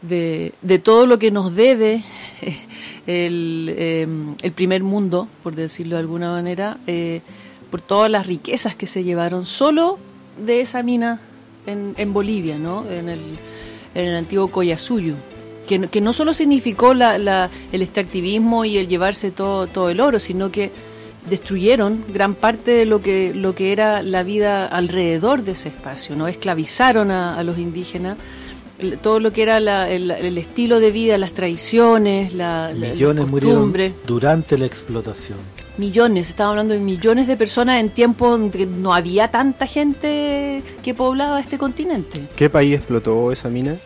[0.02, 2.04] de, todo lo que nos debe
[3.08, 4.08] el, eh,
[4.42, 7.22] el primer mundo, por decirlo de alguna manera, eh,
[7.70, 10.00] por todas las riquezas que se llevaron solo
[10.38, 11.20] de esa mina
[11.66, 12.86] en, en Bolivia, ¿no?
[12.90, 13.20] en, el,
[13.96, 15.16] en el antiguo Collasuyo.
[15.68, 20.00] Que, que no solo significó la, la- el extractivismo y el llevarse todo, todo el
[20.00, 20.72] oro, sino que
[21.30, 26.16] destruyeron gran parte de lo que, lo que era la vida alrededor de ese espacio,
[26.16, 26.28] ¿no?
[26.28, 28.18] Esclavizaron a, a los indígenas,
[29.02, 33.24] todo lo que era la- el, el estilo de vida, las tradiciones, la, la- Millones
[33.24, 33.94] las murieron costumbres.
[34.06, 35.38] durante la explotación.
[35.78, 40.64] Millones, estaba hablando de millones de personas en tiempos en que no había tanta gente
[40.84, 42.24] que poblaba este continente.
[42.36, 43.78] ¿Qué país explotó esa mina?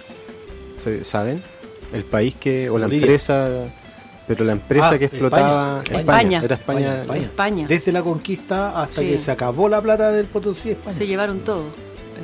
[0.77, 1.41] ¿Se- ¿Saben?
[1.93, 3.05] El país que, o la Bolivia.
[3.07, 3.49] empresa,
[4.27, 5.99] pero la empresa Ah, que explotaba, España.
[5.99, 6.41] España.
[6.43, 7.01] era España.
[7.01, 7.21] España.
[7.21, 7.65] España.
[7.67, 9.07] Desde la conquista hasta Sí.
[9.09, 10.95] que se acabó la plata del Potosí, España.
[10.97, 11.63] Se llevaron todo.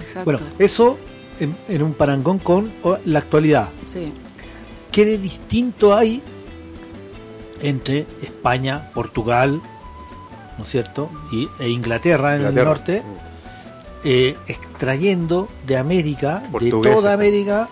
[0.02, 0.24] Exacto.
[0.26, 0.98] Bueno, eso
[1.40, 2.72] en, en un parangón con
[3.06, 3.70] la actualidad.
[3.88, 4.12] sí.
[4.92, 6.24] ¿Qué de distinto hay
[7.62, 9.62] entre España, Portugal,
[10.58, 11.12] ¿no es cierto?
[11.32, 12.62] Y, e Inglaterra en Inglaterra.
[12.62, 13.04] el norte,
[14.04, 17.68] eh, extrayendo de América, de toda América,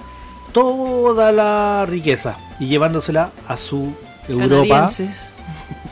[0.52, 3.94] toda la riqueza y llevándosela a su
[4.28, 5.34] Europa, Canadienses.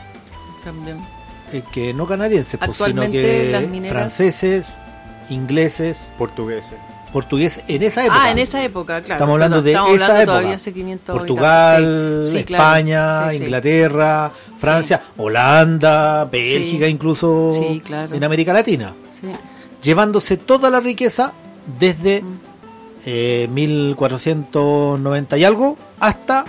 [0.64, 0.98] También.
[1.52, 4.74] eh, que no canadienses, pues, sino que mineras- franceses,
[5.30, 6.72] ingleses, Portugueses.
[7.12, 8.20] portugués en esa época.
[8.24, 9.14] Ah, en esa época, claro.
[9.14, 10.32] Estamos hablando Perdón, de estamos esa hablando época.
[10.38, 12.22] todavía hace 500 y Portugal.
[12.24, 12.38] Sí, sí.
[12.38, 13.44] España, Sí, sí.
[13.44, 16.90] Inglaterra, Francia, Holanda, Bélgica, Sí.
[16.90, 18.14] incluso Sí, claro.
[18.16, 18.94] en América Latina.
[19.10, 19.28] Sí.
[19.80, 21.32] Llevándose toda la riqueza
[21.78, 22.38] desde Mm.
[23.06, 26.44] eh, 1490 y algo hasta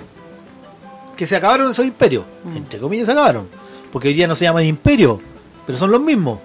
[1.16, 2.26] que se acabaron esos imperios.
[2.43, 2.57] Mm.
[2.57, 3.47] Entre comillas se acabaron.
[3.91, 5.20] Porque hoy día no se llaman imperios,
[5.66, 6.39] pero son los mismos.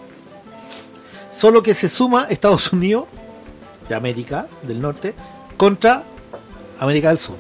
[1.33, 3.07] Solo que se suma Estados Unidos
[3.89, 5.15] de América del Norte
[5.57, 6.05] contra
[6.79, 7.37] América del Sur.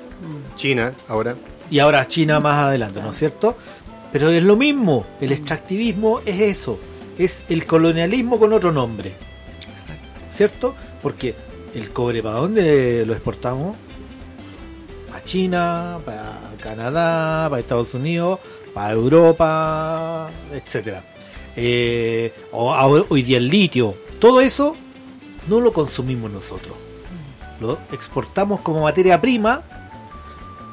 [0.54, 1.36] China, ahora.
[1.70, 3.56] Y ahora China más adelante, ¿no es cierto?
[4.12, 6.78] Pero es lo mismo, el extractivismo es eso,
[7.16, 9.14] es el colonialismo con otro nombre.
[10.28, 10.74] ¿Cierto?
[11.02, 11.34] Porque
[11.74, 13.76] el cobre, ¿para dónde lo exportamos?
[15.08, 18.38] Para China, para Canadá, para Estados Unidos,
[18.72, 21.04] para Europa, etcétera.
[21.56, 24.76] Eh, hoy día el litio, todo eso
[25.48, 26.74] no lo consumimos nosotros.
[27.60, 29.62] Lo exportamos como materia prima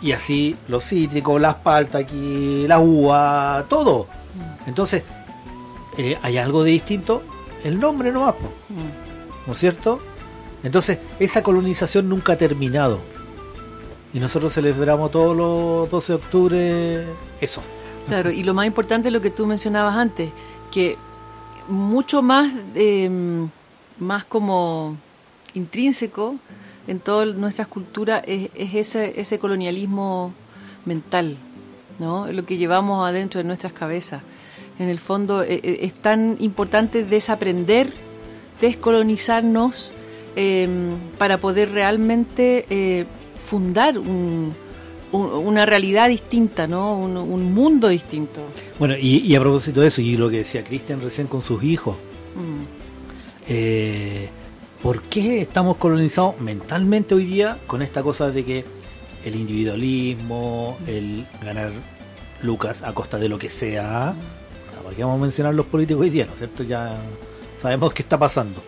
[0.02, 4.08] y así los cítricos, las paltas aquí, la uva, todo.
[4.66, 5.04] Entonces,
[5.98, 7.24] eh, hay algo de distinto,
[7.64, 8.52] el nombre nomás, po,
[9.46, 10.00] ¿no es cierto?
[10.64, 13.00] Entonces, esa colonización nunca ha terminado.
[14.14, 17.06] Y nosotros celebramos todos los 12 de octubre
[17.42, 17.62] eso.
[18.08, 20.30] Claro, y lo más importante es lo que tú mencionabas antes,
[20.72, 20.98] que
[21.68, 23.10] mucho más, eh,
[24.00, 24.96] más como
[25.54, 26.36] intrínseco
[26.88, 30.34] en todas nuestras culturas es, es ese, ese colonialismo
[30.86, 31.36] mental,
[32.00, 32.32] ¿no?
[32.32, 34.24] Lo que llevamos adentro de nuestras cabezas.
[34.80, 37.94] En el fondo eh, eh, es tan importante desaprender,
[38.62, 39.94] descolonizarnos
[40.40, 40.68] eh,
[41.18, 43.06] para poder realmente eh,
[43.48, 44.54] fundar un-
[45.12, 46.98] un- una realidad distinta, ¿no?
[46.98, 48.42] Un, un mundo distinto.
[48.78, 51.64] Bueno, y, y a propósito de eso, y lo que decía Cristian recién con sus
[51.64, 51.96] hijos,
[52.36, 52.64] Mm.
[53.48, 54.30] eh,
[54.84, 58.66] ¿por qué estamos colonizados mentalmente hoy día con esta cosa de que
[59.26, 61.72] el individualismo, el ganar
[62.44, 64.14] lucas a costa de lo que sea?
[64.84, 66.26] ¿Para qué vamos a mencionar los políticos hoy día?
[66.26, 66.64] ¿No es cierto?
[66.64, 66.98] Ya
[67.58, 68.62] sabemos qué está pasando.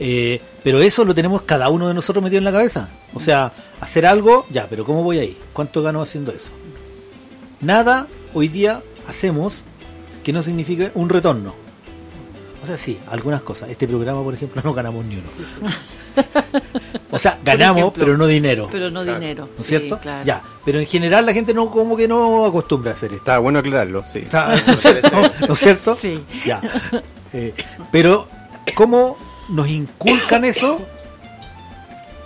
[0.00, 2.88] Eh, pero eso lo tenemos cada uno de nosotros metido en la cabeza.
[3.14, 5.38] O sea, hacer algo, ya, pero ¿cómo voy ahí?
[5.52, 6.50] ¿Cuánto gano haciendo eso?
[7.60, 9.64] Nada hoy día hacemos
[10.24, 11.54] que no signifique un retorno.
[12.62, 13.68] O sea, sí, algunas cosas.
[13.70, 15.28] Este programa, por ejemplo, no ganamos ni uno.
[17.10, 18.04] o sea, ganamos, ejemplo.
[18.04, 18.68] pero no dinero.
[18.72, 19.18] Pero no Claro.
[19.20, 19.44] dinero.
[19.46, 19.98] ¿No es sí, cierto?
[19.98, 20.24] claro.
[20.24, 23.18] Ya, pero en general la gente no como que no acostumbra a hacer esto.
[23.18, 24.20] Está bueno aclararlo, sí.
[24.20, 25.10] Está- ¿No es cierto?
[25.48, 25.94] ¿No es cierto?
[26.00, 26.20] Sí.
[26.46, 26.60] Ya.
[27.32, 27.52] Eh,
[27.92, 28.28] pero,
[28.74, 29.16] ¿cómo
[29.48, 30.80] nos inculcan eso?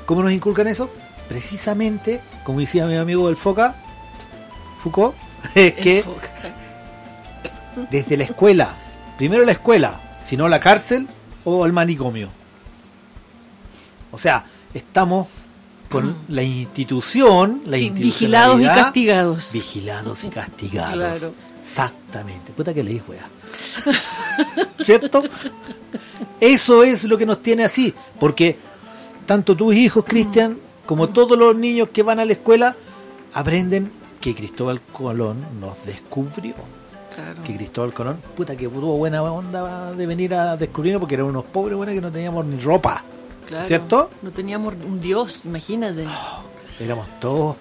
[0.07, 0.91] ¿Cómo nos inculcan eso?
[1.29, 3.77] Precisamente, como decía mi amigo del Foca,
[4.83, 5.14] Foucault,
[5.55, 6.05] es que
[7.91, 8.75] desde la escuela,
[9.16, 11.09] primero la escuela, si no la cárcel
[11.45, 12.31] o el manicomio.
[14.11, 15.29] O sea, estamos
[15.89, 19.53] con la institución, la Vigilados y castigados.
[19.53, 20.93] Vigilados y castigados.
[20.93, 21.35] Claro.
[22.09, 22.52] Exactamente.
[22.52, 23.28] Puta que leí, wea.
[24.80, 25.22] ¿Cierto?
[26.40, 27.92] Eso es lo que nos tiene así.
[28.18, 28.56] Porque
[29.26, 32.74] tanto tus hijos, Cristian, como todos los niños que van a la escuela,
[33.34, 36.54] aprenden que Cristóbal Colón nos descubrió.
[37.14, 37.42] Claro.
[37.44, 41.44] Que Cristóbal Colón, puta que tuvo buena onda de venir a descubrirnos porque eran unos
[41.44, 43.04] pobres, buenos que no teníamos ni ropa.
[43.46, 43.66] Claro.
[43.66, 44.11] ¿Cierto?
[44.22, 46.06] No teníamos un dios, imagínate.
[46.80, 47.56] Éramos todos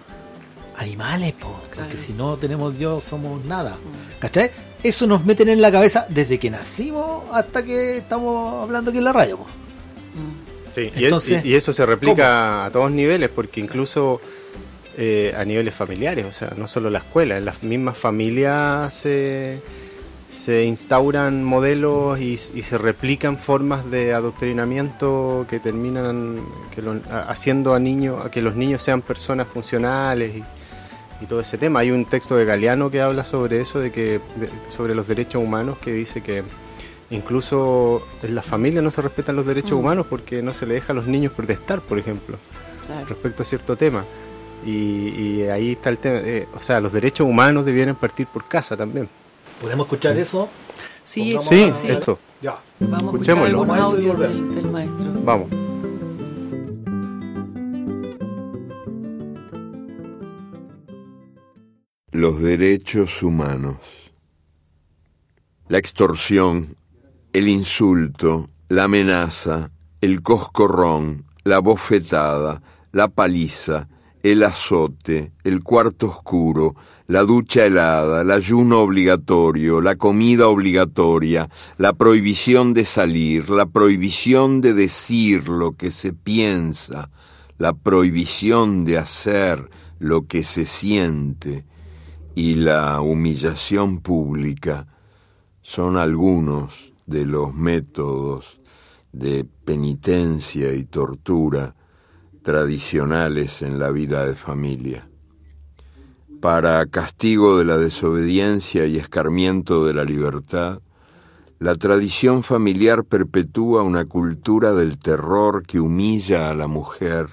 [0.77, 1.97] animales, po, porque Claro.
[1.97, 3.77] si no tenemos Dios somos nada.
[4.19, 4.51] ¿Cachai?
[4.83, 9.03] Eso nos meten en la cabeza desde que nacimos hasta que estamos hablando aquí en
[9.03, 9.37] la radio.
[9.37, 9.45] po.
[10.73, 14.21] Sí, y, Entonces, y- y eso se replica a todos niveles, porque incluso
[14.99, 19.59] eh, a niveles familiares, o sea, no solo la escuela, en las mismas familias se,
[20.29, 26.39] se instauran modelos y, y se replican formas de adoctrinamiento que terminan
[26.73, 30.43] que lo- haciendo a niños, a que los niños sean personas funcionales y,
[31.21, 31.79] y todo ese tema.
[31.79, 35.41] Hay un texto de Galeano que habla sobre eso, de que de- sobre los derechos
[35.43, 36.43] humanos, que dice que
[37.09, 39.79] incluso en las familias no se respetan los derechos Mm.
[39.79, 42.37] humanos porque no se le deja a los niños protestar, por ejemplo,
[42.85, 43.05] Claro.
[43.07, 44.03] respecto a cierto tema.
[44.65, 44.69] Y,
[45.09, 48.75] y ahí está el tema, eh, o sea, los derechos humanos debieran partir por casa
[48.75, 49.07] también.
[49.61, 50.49] ¿Podemos escuchar eso?
[51.03, 51.87] Sí, Sí, a- sí.
[51.89, 52.57] esto, Ya.
[52.79, 55.05] Vamos a escuchar algunos audios del, del maestro.
[55.23, 55.47] vamos.
[62.17, 63.77] Los derechos humanos.
[65.67, 66.75] La extorsión,
[67.31, 69.69] el insulto, la amenaza,
[70.01, 73.87] el coscorrón, la bofetada, la paliza,
[74.23, 81.47] el azote, el cuarto oscuro, la ducha helada, el ayuno obligatorio, la comida obligatoria,
[81.77, 87.11] la prohibición de salir, la prohibición de decir lo que se piensa,
[87.59, 91.63] la prohibición de hacer lo que se siente
[92.37, 94.85] y la humillación pública
[95.63, 98.61] son algunos de los métodos
[99.11, 101.73] de penitencia y tortura
[102.43, 105.09] tradicionales en la vida de familia.
[106.39, 110.81] Para castigo de la desobediencia y escarmiento de la libertad,
[111.57, 117.29] la tradición familiar perpetúa una cultura del terror que humilla a la mujer,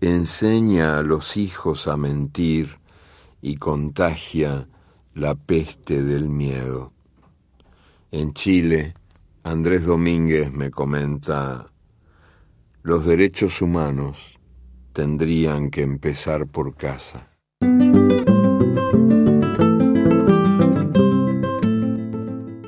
[0.00, 2.82] enseña a los hijos a mentir
[3.44, 4.66] y contagia
[5.12, 6.94] la peste del miedo.
[8.10, 8.94] En Chile,
[9.42, 11.70] Andrés Domínguez me comenta,
[12.82, 14.40] los derechos humanos
[14.94, 17.28] tendrían que empezar por casa.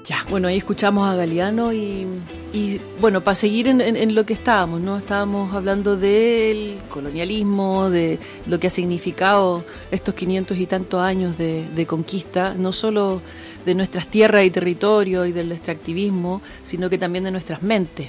[0.05, 2.07] Ya, bueno, ahí escuchamos a Galeano y,
[2.53, 4.97] y, bueno, para seguir en, lo que estábamos, ¿no?
[4.97, 11.87] Estábamos hablando del colonialismo, de lo que ha significado estos 500 y tantos años de,
[11.87, 13.21] conquista, no solo
[13.65, 18.09] de nuestras tierras y territorios y del extractivismo, sino que también de nuestras mentes.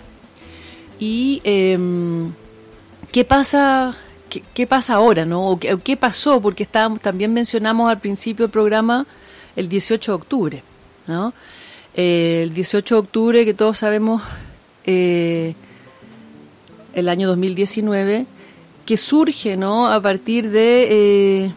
[1.00, 1.78] Y eh,
[3.12, 3.98] qué pasa,
[4.54, 5.46] qué, pasa ahora, ¿no?
[5.50, 9.06] O qué, qué, pasó, porque estábamos, también mencionamos al principio del programa
[9.56, 10.64] el 18 de octubre,
[11.08, 11.34] ¿no?
[11.98, 14.22] Eh, el 18 de octubre, que todos sabemos,
[14.86, 15.56] eh,
[16.94, 18.26] el año 2019,
[18.86, 19.88] que surge, ¿no?
[19.88, 21.52] A partir de eh,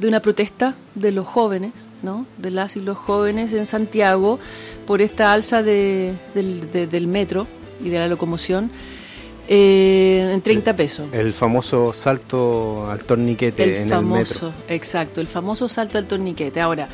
[0.00, 2.26] de una protesta de los jóvenes, ¿no?
[2.38, 4.40] de las y los jóvenes en Santiago
[4.86, 7.46] por esta alza de, del, de, del, metro
[7.84, 8.70] y de la locomoción
[9.46, 11.08] eh, en 30 pesos.
[11.12, 14.74] El, el, famoso salto al torniquete el en famoso, el metro.
[14.74, 16.60] Exacto, el famoso salto al torniquete.
[16.62, 16.88] Ahora,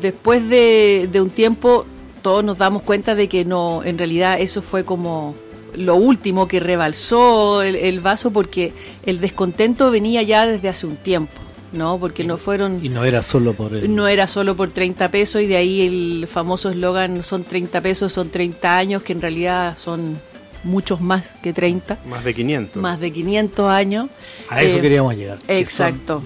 [0.00, 1.86] después de, de un tiempo,
[2.22, 5.34] todos nos damos cuenta de que no, en realidad eso fue como
[5.74, 8.72] lo último que rebalsó el, el vaso porque
[9.06, 11.40] el descontento venía ya desde hace un tiempo.
[11.72, 11.98] ¿no?
[11.98, 12.84] Porque no fueron...
[12.84, 13.74] Y no era solo por...
[13.74, 13.94] El...
[13.94, 18.12] No era solo por 30 pesos y de ahí el famoso eslogan son 30 pesos,
[18.12, 20.18] son 30 años, que en realidad son
[20.64, 21.98] muchos más que 30.
[22.06, 22.82] Más de 500.
[22.82, 24.08] Más de 500 años.
[24.48, 25.38] A eso eh, queríamos llegar.
[25.48, 26.22] Exacto.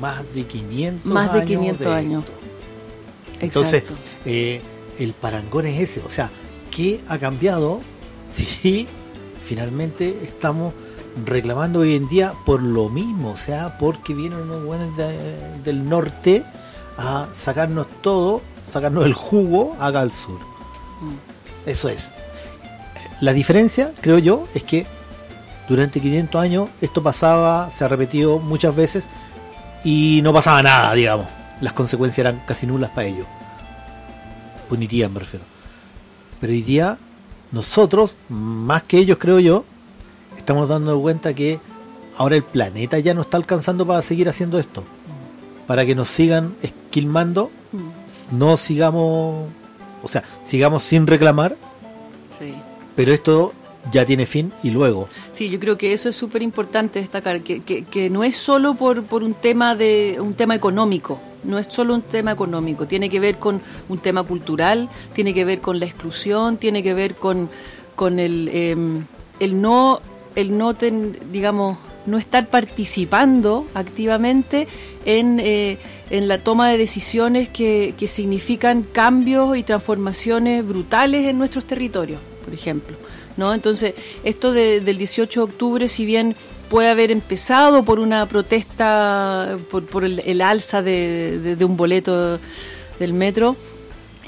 [0.00, 2.24] Más de 500 Más de años 500 de años.
[3.40, 3.84] Entonces,
[4.24, 4.60] eh,
[4.98, 6.00] el parangón es ese.
[6.00, 6.30] O sea,
[6.70, 7.80] ¿qué ha cambiado
[8.32, 8.86] si
[9.44, 10.74] finalmente estamos
[11.24, 15.16] reclamando hoy en día por lo mismo, o sea, porque vienen unos buenos de,
[15.64, 16.44] del norte
[16.96, 20.38] a sacarnos todo, sacarnos el jugo acá al sur.
[21.00, 21.68] Mm.
[21.68, 22.12] Eso es.
[23.20, 24.86] La diferencia, creo yo, es que
[25.68, 29.04] durante 500 años esto pasaba, se ha repetido muchas veces
[29.84, 31.26] y no pasaba nada, digamos.
[31.60, 33.26] Las consecuencias eran casi nulas para ellos.
[34.68, 35.44] Punitivas, me refiero.
[36.40, 36.98] Pero hoy día,
[37.50, 39.64] nosotros, más que ellos, creo yo,
[40.36, 41.58] estamos dando cuenta que
[42.16, 44.84] ahora el planeta ya no está alcanzando para seguir haciendo esto.
[45.66, 47.50] Para que nos sigan esquilmando,
[48.30, 49.48] no sigamos,
[50.02, 51.56] o sea, sigamos sin reclamar.
[52.38, 52.54] Sí.
[52.94, 53.52] Pero esto
[53.92, 55.08] ya tiene fin y luego.
[55.32, 58.74] Sí, yo creo que eso es súper importante destacar, que, que, que, no es solo
[58.74, 63.08] por, por un tema de un tema económico, no es solo un tema económico, tiene
[63.08, 67.14] que ver con un tema cultural, tiene que ver con la exclusión, tiene que ver
[67.14, 67.48] con,
[67.94, 68.76] con el, eh,
[69.40, 70.00] el no
[70.38, 74.68] el no, ten, digamos, no estar participando activamente
[75.04, 75.78] en, eh,
[76.10, 82.20] en la toma de decisiones que, que, significan cambios y transformaciones brutales en nuestros territorios,
[82.44, 82.96] por ejemplo.
[83.38, 86.34] Entonces, esto de, del 18 de octubre, si bien
[86.68, 92.38] puede haber empezado por una protesta, por, por el, alza de, un boleto
[92.98, 93.56] del metro,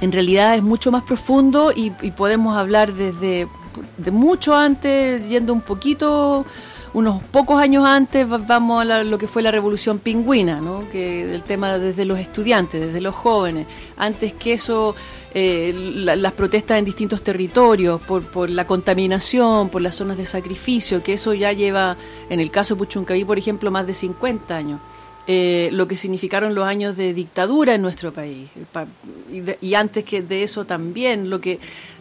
[0.00, 3.48] en realidad es mucho más profundo y, podemos hablar desde
[3.96, 6.44] de mucho antes, yendo un poquito,
[6.92, 10.88] unos pocos años antes, vamos a la, lo que fue la revolución pingüina, ¿no?
[10.90, 14.96] que el tema desde los estudiantes, desde los jóvenes, antes que eso,
[15.32, 20.26] eh, la, las protestas en distintos territorios, por, por la contaminación, por las zonas de
[20.26, 21.96] sacrificio, que eso ya lleva,
[22.28, 24.80] en el caso de Puchuncaví, por ejemplo, más de 50 años.
[25.26, 28.48] Eh, lo que significaron los años de dictadura en nuestro país
[29.30, 31.60] y, de, y antes que de eso también lo que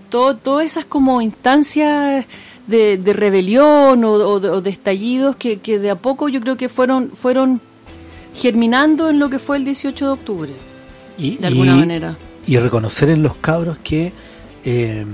[0.10, 2.26] todo, todas esas como instancias
[2.66, 6.40] de, de rebelión o, o, de, o, de, estallidos que, que, de a poco yo
[6.40, 7.62] creo que fueron, fueron
[8.34, 10.52] germinando en lo que fue el 18 de octubre,
[11.18, 12.18] y, de alguna y, manera.
[12.50, 14.12] Y reconocer en los cabros que
[14.66, 15.06] eh,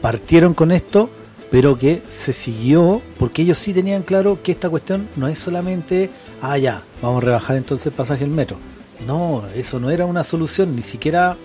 [0.00, 1.10] partieron con esto,
[1.50, 6.08] pero que se siguió, porque ellos sí tenían claro que esta cuestión no es solamente
[6.40, 8.56] ah, ya, vamos a rebajar entonces el pasaje del metro.
[9.06, 11.36] No, eso no era una solución, ni siquiera,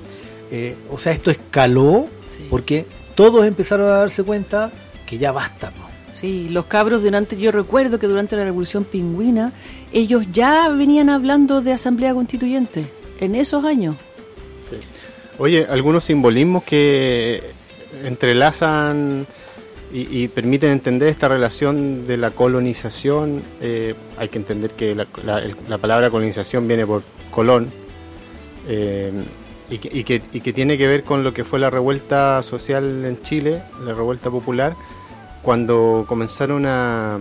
[0.49, 2.45] eh, o sea, esto escaló Sí.
[2.49, 4.71] porque todos empezaron a darse cuenta
[5.05, 5.73] que ya basta.
[6.13, 9.51] Sí, los cabros durante, yo recuerdo que durante la Revolución Pingüina,
[9.91, 12.87] ellos ya venían hablando de Asamblea Constituyente,
[13.19, 13.95] en esos años.
[15.39, 17.41] Oye, algunos simbolismos que
[18.03, 19.27] entrelazan
[19.93, 23.43] y, y permiten entender esta relación de la colonización.
[23.61, 27.71] eh, hay que entender que la, la- la palabra colonización viene por colón
[28.67, 29.11] eh,
[29.69, 33.21] y que- y que tiene que ver con lo que fue la revuelta social en
[33.21, 34.75] Chile, la revuelta popular,
[35.43, 37.19] cuando comenzaron a,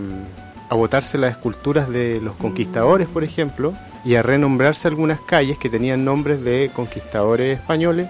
[0.69, 5.69] a botarse las esculturas de los conquistadores, por ejemplo, y a renombrarse algunas calles que
[5.69, 8.09] tenían nombres de conquistadores españoles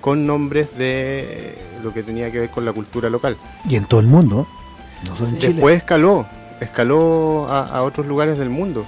[0.00, 3.36] con nombres de lo que tenía que ver con la cultura local.
[3.68, 4.46] Y en todo el mundo,
[5.08, 5.40] no solo en Sí.
[5.40, 5.52] Chile.
[5.54, 6.26] Después escaló,
[6.60, 8.84] escaló a, a otros lugares del mundo.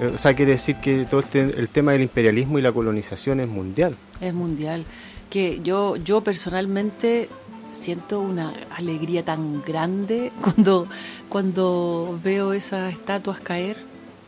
[0.00, 3.40] Eh, O sea, quiere decir que todo este- el tema del imperialismo y la colonización
[3.40, 3.96] es mundial.
[4.20, 4.84] Es mundial.
[5.30, 7.28] Que yo, yo personalmente
[7.76, 10.86] siento una alegría tan grande cuando,
[11.28, 13.76] cuando veo esas estatuas caer,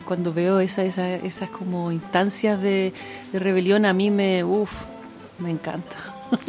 [0.05, 2.93] cuando veo esa, esa- esas como instancias de,
[3.31, 4.71] de rebelión, a mí me, uf,
[5.39, 5.95] me encanta.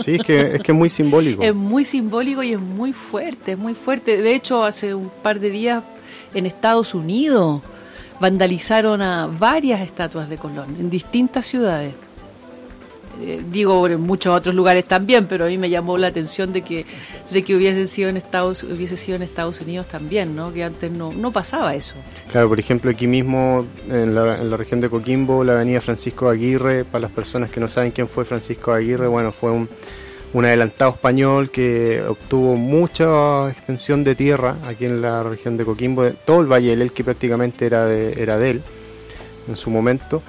[0.05, 1.43] Sí, es que es, que es muy simbólico.
[1.51, 4.21] Es muy simbólico y es muy fuerte, es muy fuerte.
[4.21, 5.83] De hecho, hace un par de días
[6.35, 7.63] en Estados Unidos
[8.21, 11.95] vandalizaron a varias estatuas de Colón en distintas ciudades.
[13.21, 16.63] Eh, digo en muchos otros lugares también, pero a mí me llamó la atención de
[16.63, 16.87] que
[17.31, 20.53] de que hubiese sido en Estados hubiese sido en Estados Unidos también, ¿no?
[20.53, 21.95] Que antes no no pasaba eso.
[22.31, 26.29] Claro, por ejemplo, aquí mismo en la, en la región de Coquimbo, la avenida Francisco
[26.29, 29.69] Aguirre, para las personas que no saben quién fue Francisco Aguirre, bueno, fue un,
[30.33, 36.11] un adelantado español que obtuvo mucha extensión de tierra aquí en la región de Coquimbo,
[36.25, 38.63] todo el Valle del Elqui prácticamente era de, era de él
[39.49, 40.23] en su momento.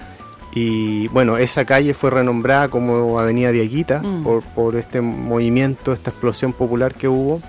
[0.53, 4.23] Y bueno, esa calle fue renombrada como Avenida Diaguita Mm.
[4.23, 7.41] por, por este movimiento, esta explosión popular que hubo.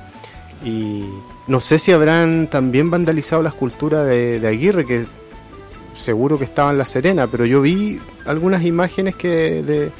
[0.64, 1.04] Y
[1.48, 5.06] no sé si habrán también vandalizado la escultura de, de Aguirre, que
[5.94, 9.28] seguro que estaba en La Serena, pero yo vi algunas imágenes que
[9.62, 9.90] de,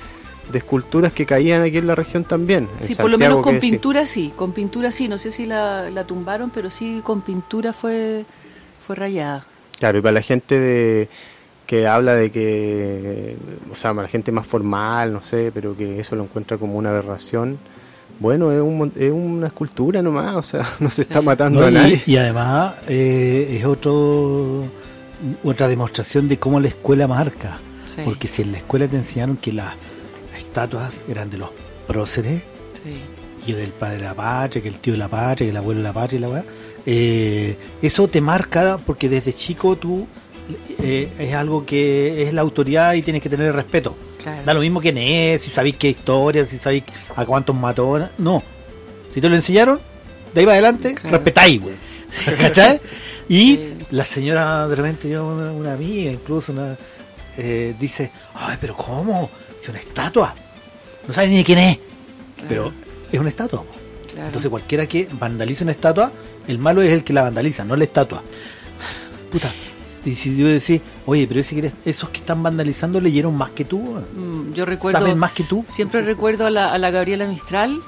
[0.53, 2.69] de esculturas que caían aquí en la región también.
[2.81, 6.05] Sí, por lo menos con pintura sí, con pintura sí, no sé si la, la
[6.05, 8.25] tumbaron, pero sí con pintura fue
[8.87, 9.45] fue rayada.
[9.79, 11.09] Claro, y para la gente de
[11.73, 13.35] que habla de que,
[13.73, 16.77] o sea, para la gente más formal, no sé, pero que eso lo encuentra como
[16.77, 17.57] una aberración.
[18.21, 21.71] Bueno, es, un, es una escultura nomás, o sea, no se está matando No, a
[21.71, 21.99] nadie.
[22.05, 24.65] y además eh, es otro
[25.43, 27.59] otra demostración de cómo la escuela marca.
[27.87, 28.03] Sí.
[28.05, 29.73] Porque si en la escuela te enseñaron que las
[30.37, 31.49] estatuas eran de los
[31.87, 32.45] próceres
[32.85, 33.51] Sí.
[33.51, 35.81] y del padre de la patria, que el tío de la patria, que el abuelo
[35.81, 36.45] de la patria y la weá,
[36.85, 40.07] eh, eso te marca porque desde chico tú
[40.81, 43.97] eh, es algo que es la autoridad y tienes que tener respeto.
[44.23, 44.43] Claro.
[44.45, 46.85] Da lo mismo quién es, si sabéis qué historia, si sabéis
[47.17, 48.09] a cuántos mató.
[48.19, 48.43] No.
[49.13, 49.81] Si te lo enseñaron,
[50.33, 51.17] de ahí para adelante, Claro.
[51.19, 51.75] respetáis, güey.
[52.39, 52.81] ¿Cachai?
[53.29, 53.75] Y Sí.
[53.91, 56.77] la señora, de repente, yo, una, una amiga, incluso, una,
[57.37, 59.31] eh, dice: Ay, pero ¿cómo?
[59.59, 60.35] Si es una estatua.
[61.07, 61.77] No sabe ni de quién es.
[62.37, 62.49] Claro.
[62.49, 62.73] Pero
[63.11, 63.65] es una estatua.
[64.13, 64.27] Claro.
[64.27, 66.13] Entonces, cualquiera que vandalice una estatua,
[66.47, 68.23] el malo es el que la vandaliza, no la estatua.
[69.31, 69.53] Puta.
[70.05, 73.51] Y si yo decís, oye, pero ese que eres- esos que están vandalizando leyeron más
[73.51, 73.79] que tú.
[74.17, 75.65] Mm, yo recuerdo saben más que tú.
[75.69, 77.79] Siempre recuerdo a la, a la Gabriela Mistral,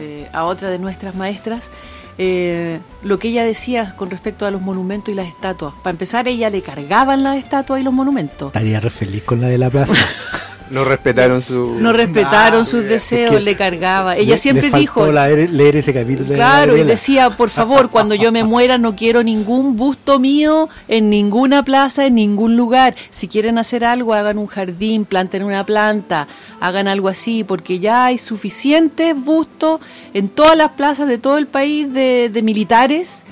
[0.00, 1.70] eh, a otra de nuestras maestras,
[2.18, 5.74] eh, lo que ella decía con respecto a los monumentos y las estatuas.
[5.82, 8.48] Para empezar, ella le cargaban las estatuas y los monumentos.
[8.48, 9.94] Estaría re feliz con la de la plaza.
[10.70, 11.76] No respetaron su...
[11.78, 14.16] No respetaron sus es deseos, que le cargaba.
[14.16, 16.28] Ella Le- siempre le faltó dijo, la- leer ese capítulo.
[16.30, 20.18] de la Claro, y decía, por favor, cuando yo me muera no quiero ningún busto
[20.18, 22.94] mío en ninguna plaza, en ningún lugar.
[23.10, 26.26] Si quieren hacer algo, hagan un jardín, planten una planta,
[26.60, 29.80] hagan algo así, porque ya hay suficientes bustos
[30.14, 33.24] en todas las plazas de todo el país de, de militares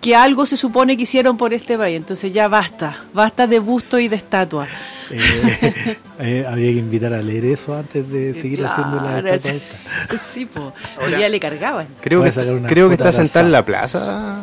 [0.00, 1.96] que algo se supone que hicieron por este país.
[1.96, 4.66] Entonces ya basta, basta de busto y de estatua.
[5.16, 9.56] Eh, eh, había que invitar a leer eso antes de seguir haciendo la estatua sí.
[9.56, 10.18] esta.
[10.18, 10.72] Sí, po.
[11.08, 11.86] Y ya le cargaban.
[12.00, 14.40] Creo Voy que, creo que está sentada en la plaza,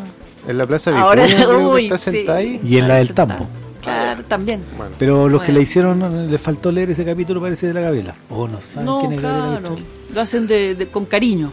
[0.47, 2.11] en la plaza Ahora, Vicuña, creo que uy, está sí.
[2.11, 2.59] sentada ahí.
[2.63, 3.13] Y en la del.
[3.13, 3.47] Tampo.
[3.81, 4.63] Claro, también.
[4.77, 7.81] Bueno, Pero los que la hicieron eh, les faltó leer ese capítulo, parece de la
[7.81, 8.15] Gabriela.
[8.29, 9.75] O no saben No, quién es Gabriela claro.
[9.75, 9.91] Mistral.
[10.13, 11.51] Lo hacen de, de- con cariño.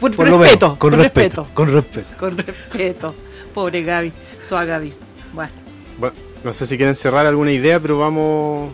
[0.00, 2.16] Por, respeto, menos, con por respeto, con respeto.
[2.18, 3.14] Con respeto.
[3.54, 4.12] Pobre Gaby.
[4.42, 4.92] Soa Gaby.
[5.32, 5.50] Bueno.
[5.98, 6.14] bueno,
[6.48, 8.72] no sé si quieren cerrar alguna idea, pero vamos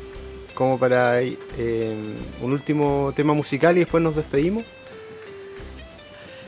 [0.55, 1.97] como para eh,
[2.41, 4.63] un último tema musical y después nos despedimos.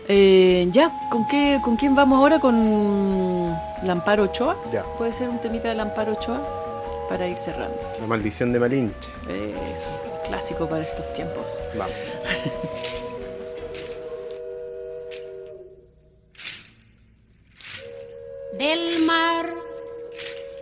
[0.07, 2.39] Eh, ya, ¿con qué, ¿con quién vamos ahora?
[2.39, 3.53] ¿Con
[3.83, 4.57] Lamparo Ochoa?
[4.73, 4.85] Ya.
[4.85, 6.63] ¿Puede ser un temita de Lamparo Ochoa?
[7.09, 7.79] para ir cerrando.
[8.01, 9.11] La maldición de Malinche.
[9.29, 9.89] Eso,
[10.27, 11.45] clásico para estos tiempos.
[11.77, 11.95] Vamos.
[18.59, 19.66] Del mar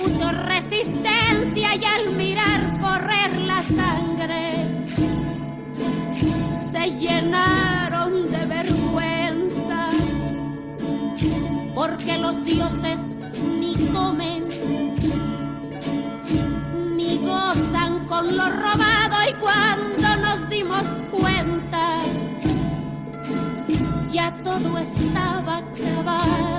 [0.00, 4.52] opuso resistencia y al mirar correr la sangre
[6.70, 9.88] se llenaron de vergüenza
[11.74, 13.00] porque los dioses
[13.58, 14.46] ni comen
[16.96, 21.98] ni gozan con lo robado y cuando nos dimos cuenta
[24.10, 26.49] ya todo estaba acabado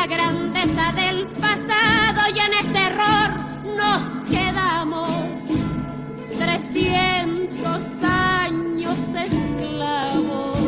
[0.00, 3.28] la grandeza del pasado y en este error
[3.76, 5.10] nos quedamos
[6.38, 10.58] 300 años esclavos.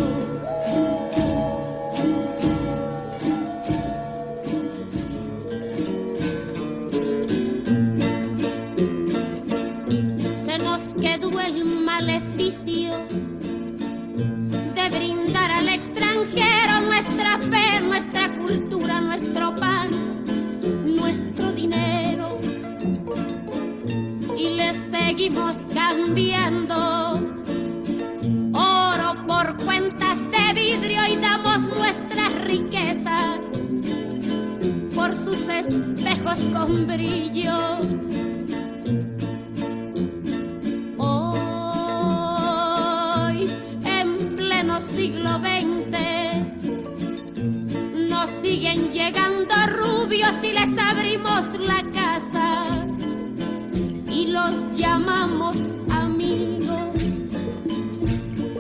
[10.45, 12.93] Se nos quedó el maleficio
[14.75, 18.02] de brindar al extranjero nuestra fe, nuestra
[25.13, 26.75] seguimos cambiando
[28.55, 33.41] oro por cuentas de vidrio y damos nuestras riquezas
[34.95, 37.79] por sus espejos con brillo.
[40.97, 42.31] Hoy,
[43.85, 45.93] en pleno siglo XX,
[48.09, 52.02] nos siguen llegando rubios y les abrimos la casa
[54.75, 55.57] llamamos
[55.91, 56.79] amigos.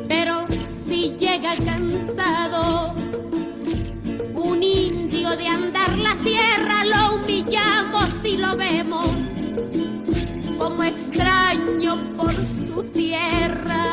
[0.08, 2.94] Pero si llega cansado,
[4.34, 9.08] un indio de andar la sierra, lo humillamos y lo vemos
[10.58, 13.91] como extraño por su tierra.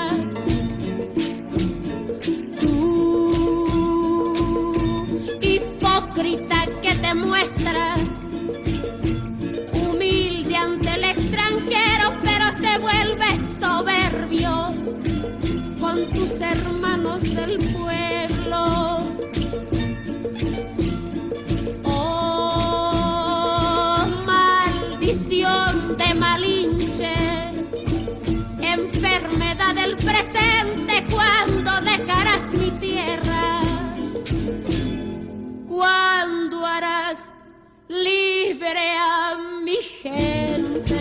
[38.60, 41.00] Libre a mi gente?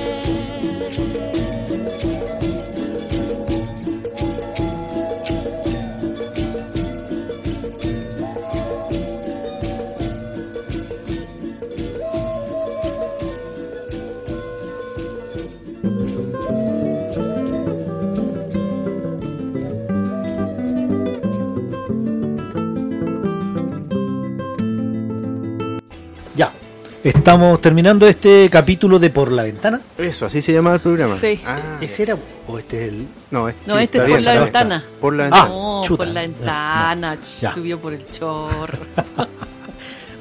[27.09, 29.81] Estamos terminando este capítulo de Por la Ventana.
[29.97, 31.17] Eso, así se llama el programa.
[31.17, 31.41] Sí.
[31.47, 33.07] Ah, ¿Ese era o este es el...?
[33.31, 34.85] no, es- No, sí, este es bien, por la ventana.
[35.01, 35.49] Por la Ah, ventana.
[35.49, 36.05] No, chuta.
[36.05, 38.79] por la ventana, subió por el chorro.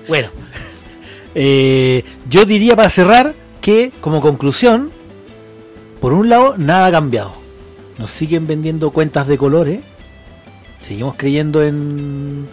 [0.08, 0.30] Bueno,
[1.36, 4.90] eh, yo diría para cerrar que como conclusión,
[6.00, 7.34] por un lado, nada ha cambiado.
[7.98, 9.82] Nos siguen vendiendo cuentas de colores,
[10.82, 12.48] seguimos creyendo en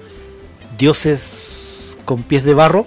[0.78, 2.87] dioses con pies de barro.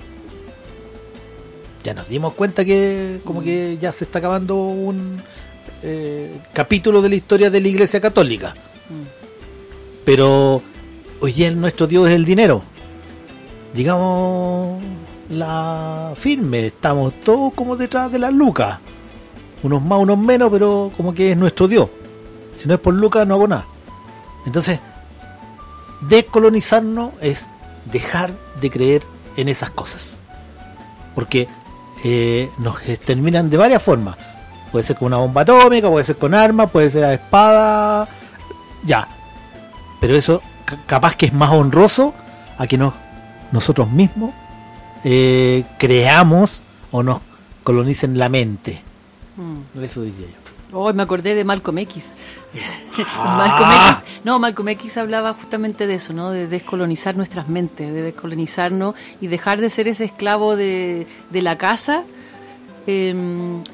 [1.88, 5.22] Ya nos dimos cuenta que como que ya se está acabando un
[5.82, 8.54] eh, capítulo de la historia de la Iglesia Católica.
[10.04, 10.62] Pero
[11.22, 12.62] hoy día nuestro Dios es el dinero.
[13.74, 14.84] Digamos
[15.30, 18.80] la firme, estamos todos como detrás de las lucas.
[19.64, 21.88] Unos más, unos menos, pero como que es nuestro Dios.
[22.58, 23.66] Si no es por lucas, no hago nada.
[24.46, 24.82] Entonces,
[26.02, 27.48] descolonizarnos es
[27.90, 29.04] dejar de creer
[29.38, 30.18] en esas cosas.
[31.16, 31.48] Porque
[32.04, 34.16] eh, nos exterminan de varias formas.
[34.72, 38.08] Puede ser con una bomba atómica, puede ser con armas, puede ser a espada.
[38.86, 39.08] Ya.
[40.02, 42.14] Pero eso ca- capaz que es más honroso
[42.58, 42.94] a que nos,
[43.52, 44.32] nosotros mismos
[45.04, 47.20] eh, creamos o nos
[47.64, 48.82] colonicen la mente.
[49.38, 49.82] Mm.
[49.84, 50.78] Eso diría yo.
[50.78, 52.16] Oh, me acordé de Malcolm X.
[53.20, 53.36] Ah.
[53.38, 54.04] Malcolm X.
[54.24, 56.32] No, Malcolm X hablaba justamente de eso, ¿no?
[56.32, 61.58] De descolonizar nuestras mentes, de descolonizarnos y dejar de ser ese esclavo de, de la
[61.60, 62.04] casa
[62.88, 63.14] eh,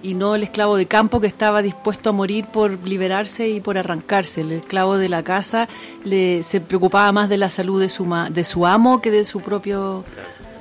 [0.01, 3.77] y no el esclavo de campo que estaba dispuesto a morir por liberarse y por
[3.77, 4.41] arrancarse.
[4.41, 5.69] El esclavo de la casa
[6.03, 9.23] le, se preocupaba más de la salud de su, ma- de su amo que de
[9.25, 10.03] su propio...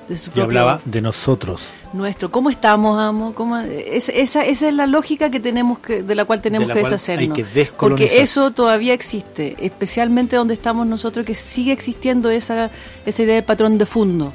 [0.08, 1.64] De su Y propio hablaba de nosotros.
[1.92, 2.30] nuestro.
[2.30, 3.32] ¿Cómo estamos, amo?
[3.34, 3.58] ¿Cómo?
[3.58, 6.74] Es- esa, esa es la lógica que tenemos que, de la cual tenemos De la
[6.74, 7.38] que cual deshacernos.
[7.38, 8.08] hay que descolonizarse.
[8.14, 12.70] Porque eso todavía existe, especialmente donde estamos nosotros, que sigue existiendo esa,
[13.06, 14.32] esa idea del patrón de fondo.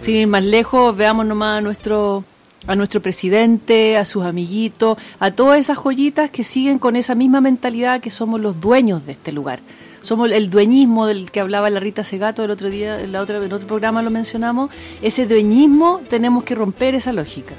[0.00, 2.24] Sin ir más lejos, veamos nomás a nuestro
[2.66, 7.40] a nuestro presidente, a sus amiguitos, a todas esas joyitas que siguen con esa misma
[7.40, 9.60] mentalidad que somos los dueños de este lugar.
[10.02, 13.36] Somos el dueñismo del que hablaba la Rita Segato el otro día, en, la otra,
[13.44, 14.70] en otro programa lo mencionamos.
[15.02, 17.54] Ese dueñismo tenemos que romper esa lógica.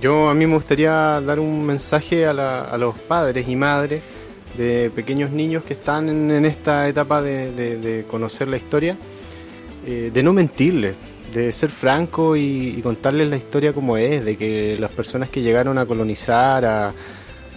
[0.00, 4.00] Yo a mí me gustaría dar un mensaje a, la- los padres y madres
[4.56, 8.96] de pequeños niños que están en, esta etapa de, de- de conocer la historia,
[9.86, 10.94] eh, de no mentirles,
[11.34, 15.42] de ser franco y, y contarles la historia como es, de que las personas que
[15.42, 16.92] llegaron a colonizar, a,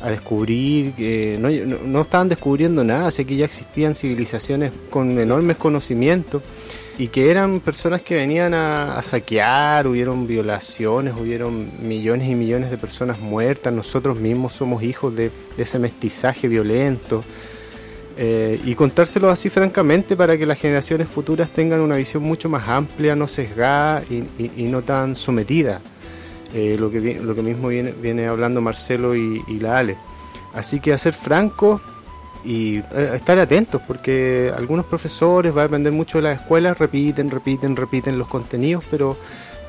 [0.02, 5.58] a descubrir, que no, no- estaban descubriendo nada, sé que ya existían civilizaciones con enormes
[5.58, 6.42] conocimientos
[6.98, 12.78] y que eran personas que venían a, saquear, hubieron violaciones, hubieron millones y millones de
[12.78, 17.24] personas muertas, nosotros mismos somos hijos de, ese mestizaje violento.
[18.22, 22.68] Eh, y contárselo así francamente para que las generaciones futuras tengan una visión mucho más
[22.68, 25.80] amplia, no sesgada y no tan sometida.
[26.54, 29.96] Eh, lo, que, lo que mismo viene, viene hablando Marcelo y, y la Ale.
[30.54, 31.80] Así que a ser francos
[32.44, 37.30] y eh, estar atentos, porque algunos profesores, va a depender mucho de las escuelas, repiten,
[37.30, 39.16] repiten, repiten los contenidos, pero,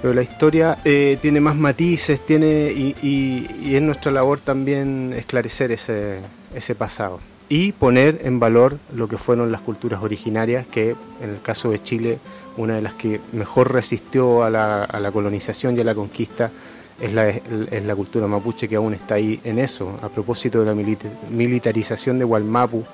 [0.00, 5.12] pero la historia eh, tiene más matices, tiene y, y- y es nuestra labor también
[5.16, 6.20] esclarecer ese,
[6.54, 7.20] ese pasado
[7.50, 11.80] y poner en valor lo que fueron las culturas originarias, que en el caso de
[11.80, 12.18] Chile,
[12.56, 16.50] una de las que mejor resistió a la, a la colonización y a la conquista
[17.00, 19.98] es la, es la cultura mapuche que aún está ahí en eso.
[20.02, 22.84] A propósito de la milita- militarización de Gualmapu,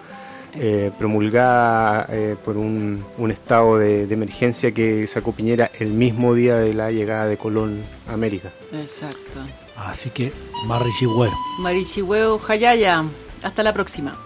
[0.54, 6.32] eh, promulgada eh, por un, un estado de, de emergencia que sacó Piñera el mismo
[6.34, 8.50] día de la llegada de Colón a América.
[8.72, 9.40] Exacto.
[9.76, 10.32] Así que,
[10.66, 11.30] Marichihuel.
[11.60, 13.04] Marichihueo Jayaya.
[13.42, 14.16] Hasta la próxima.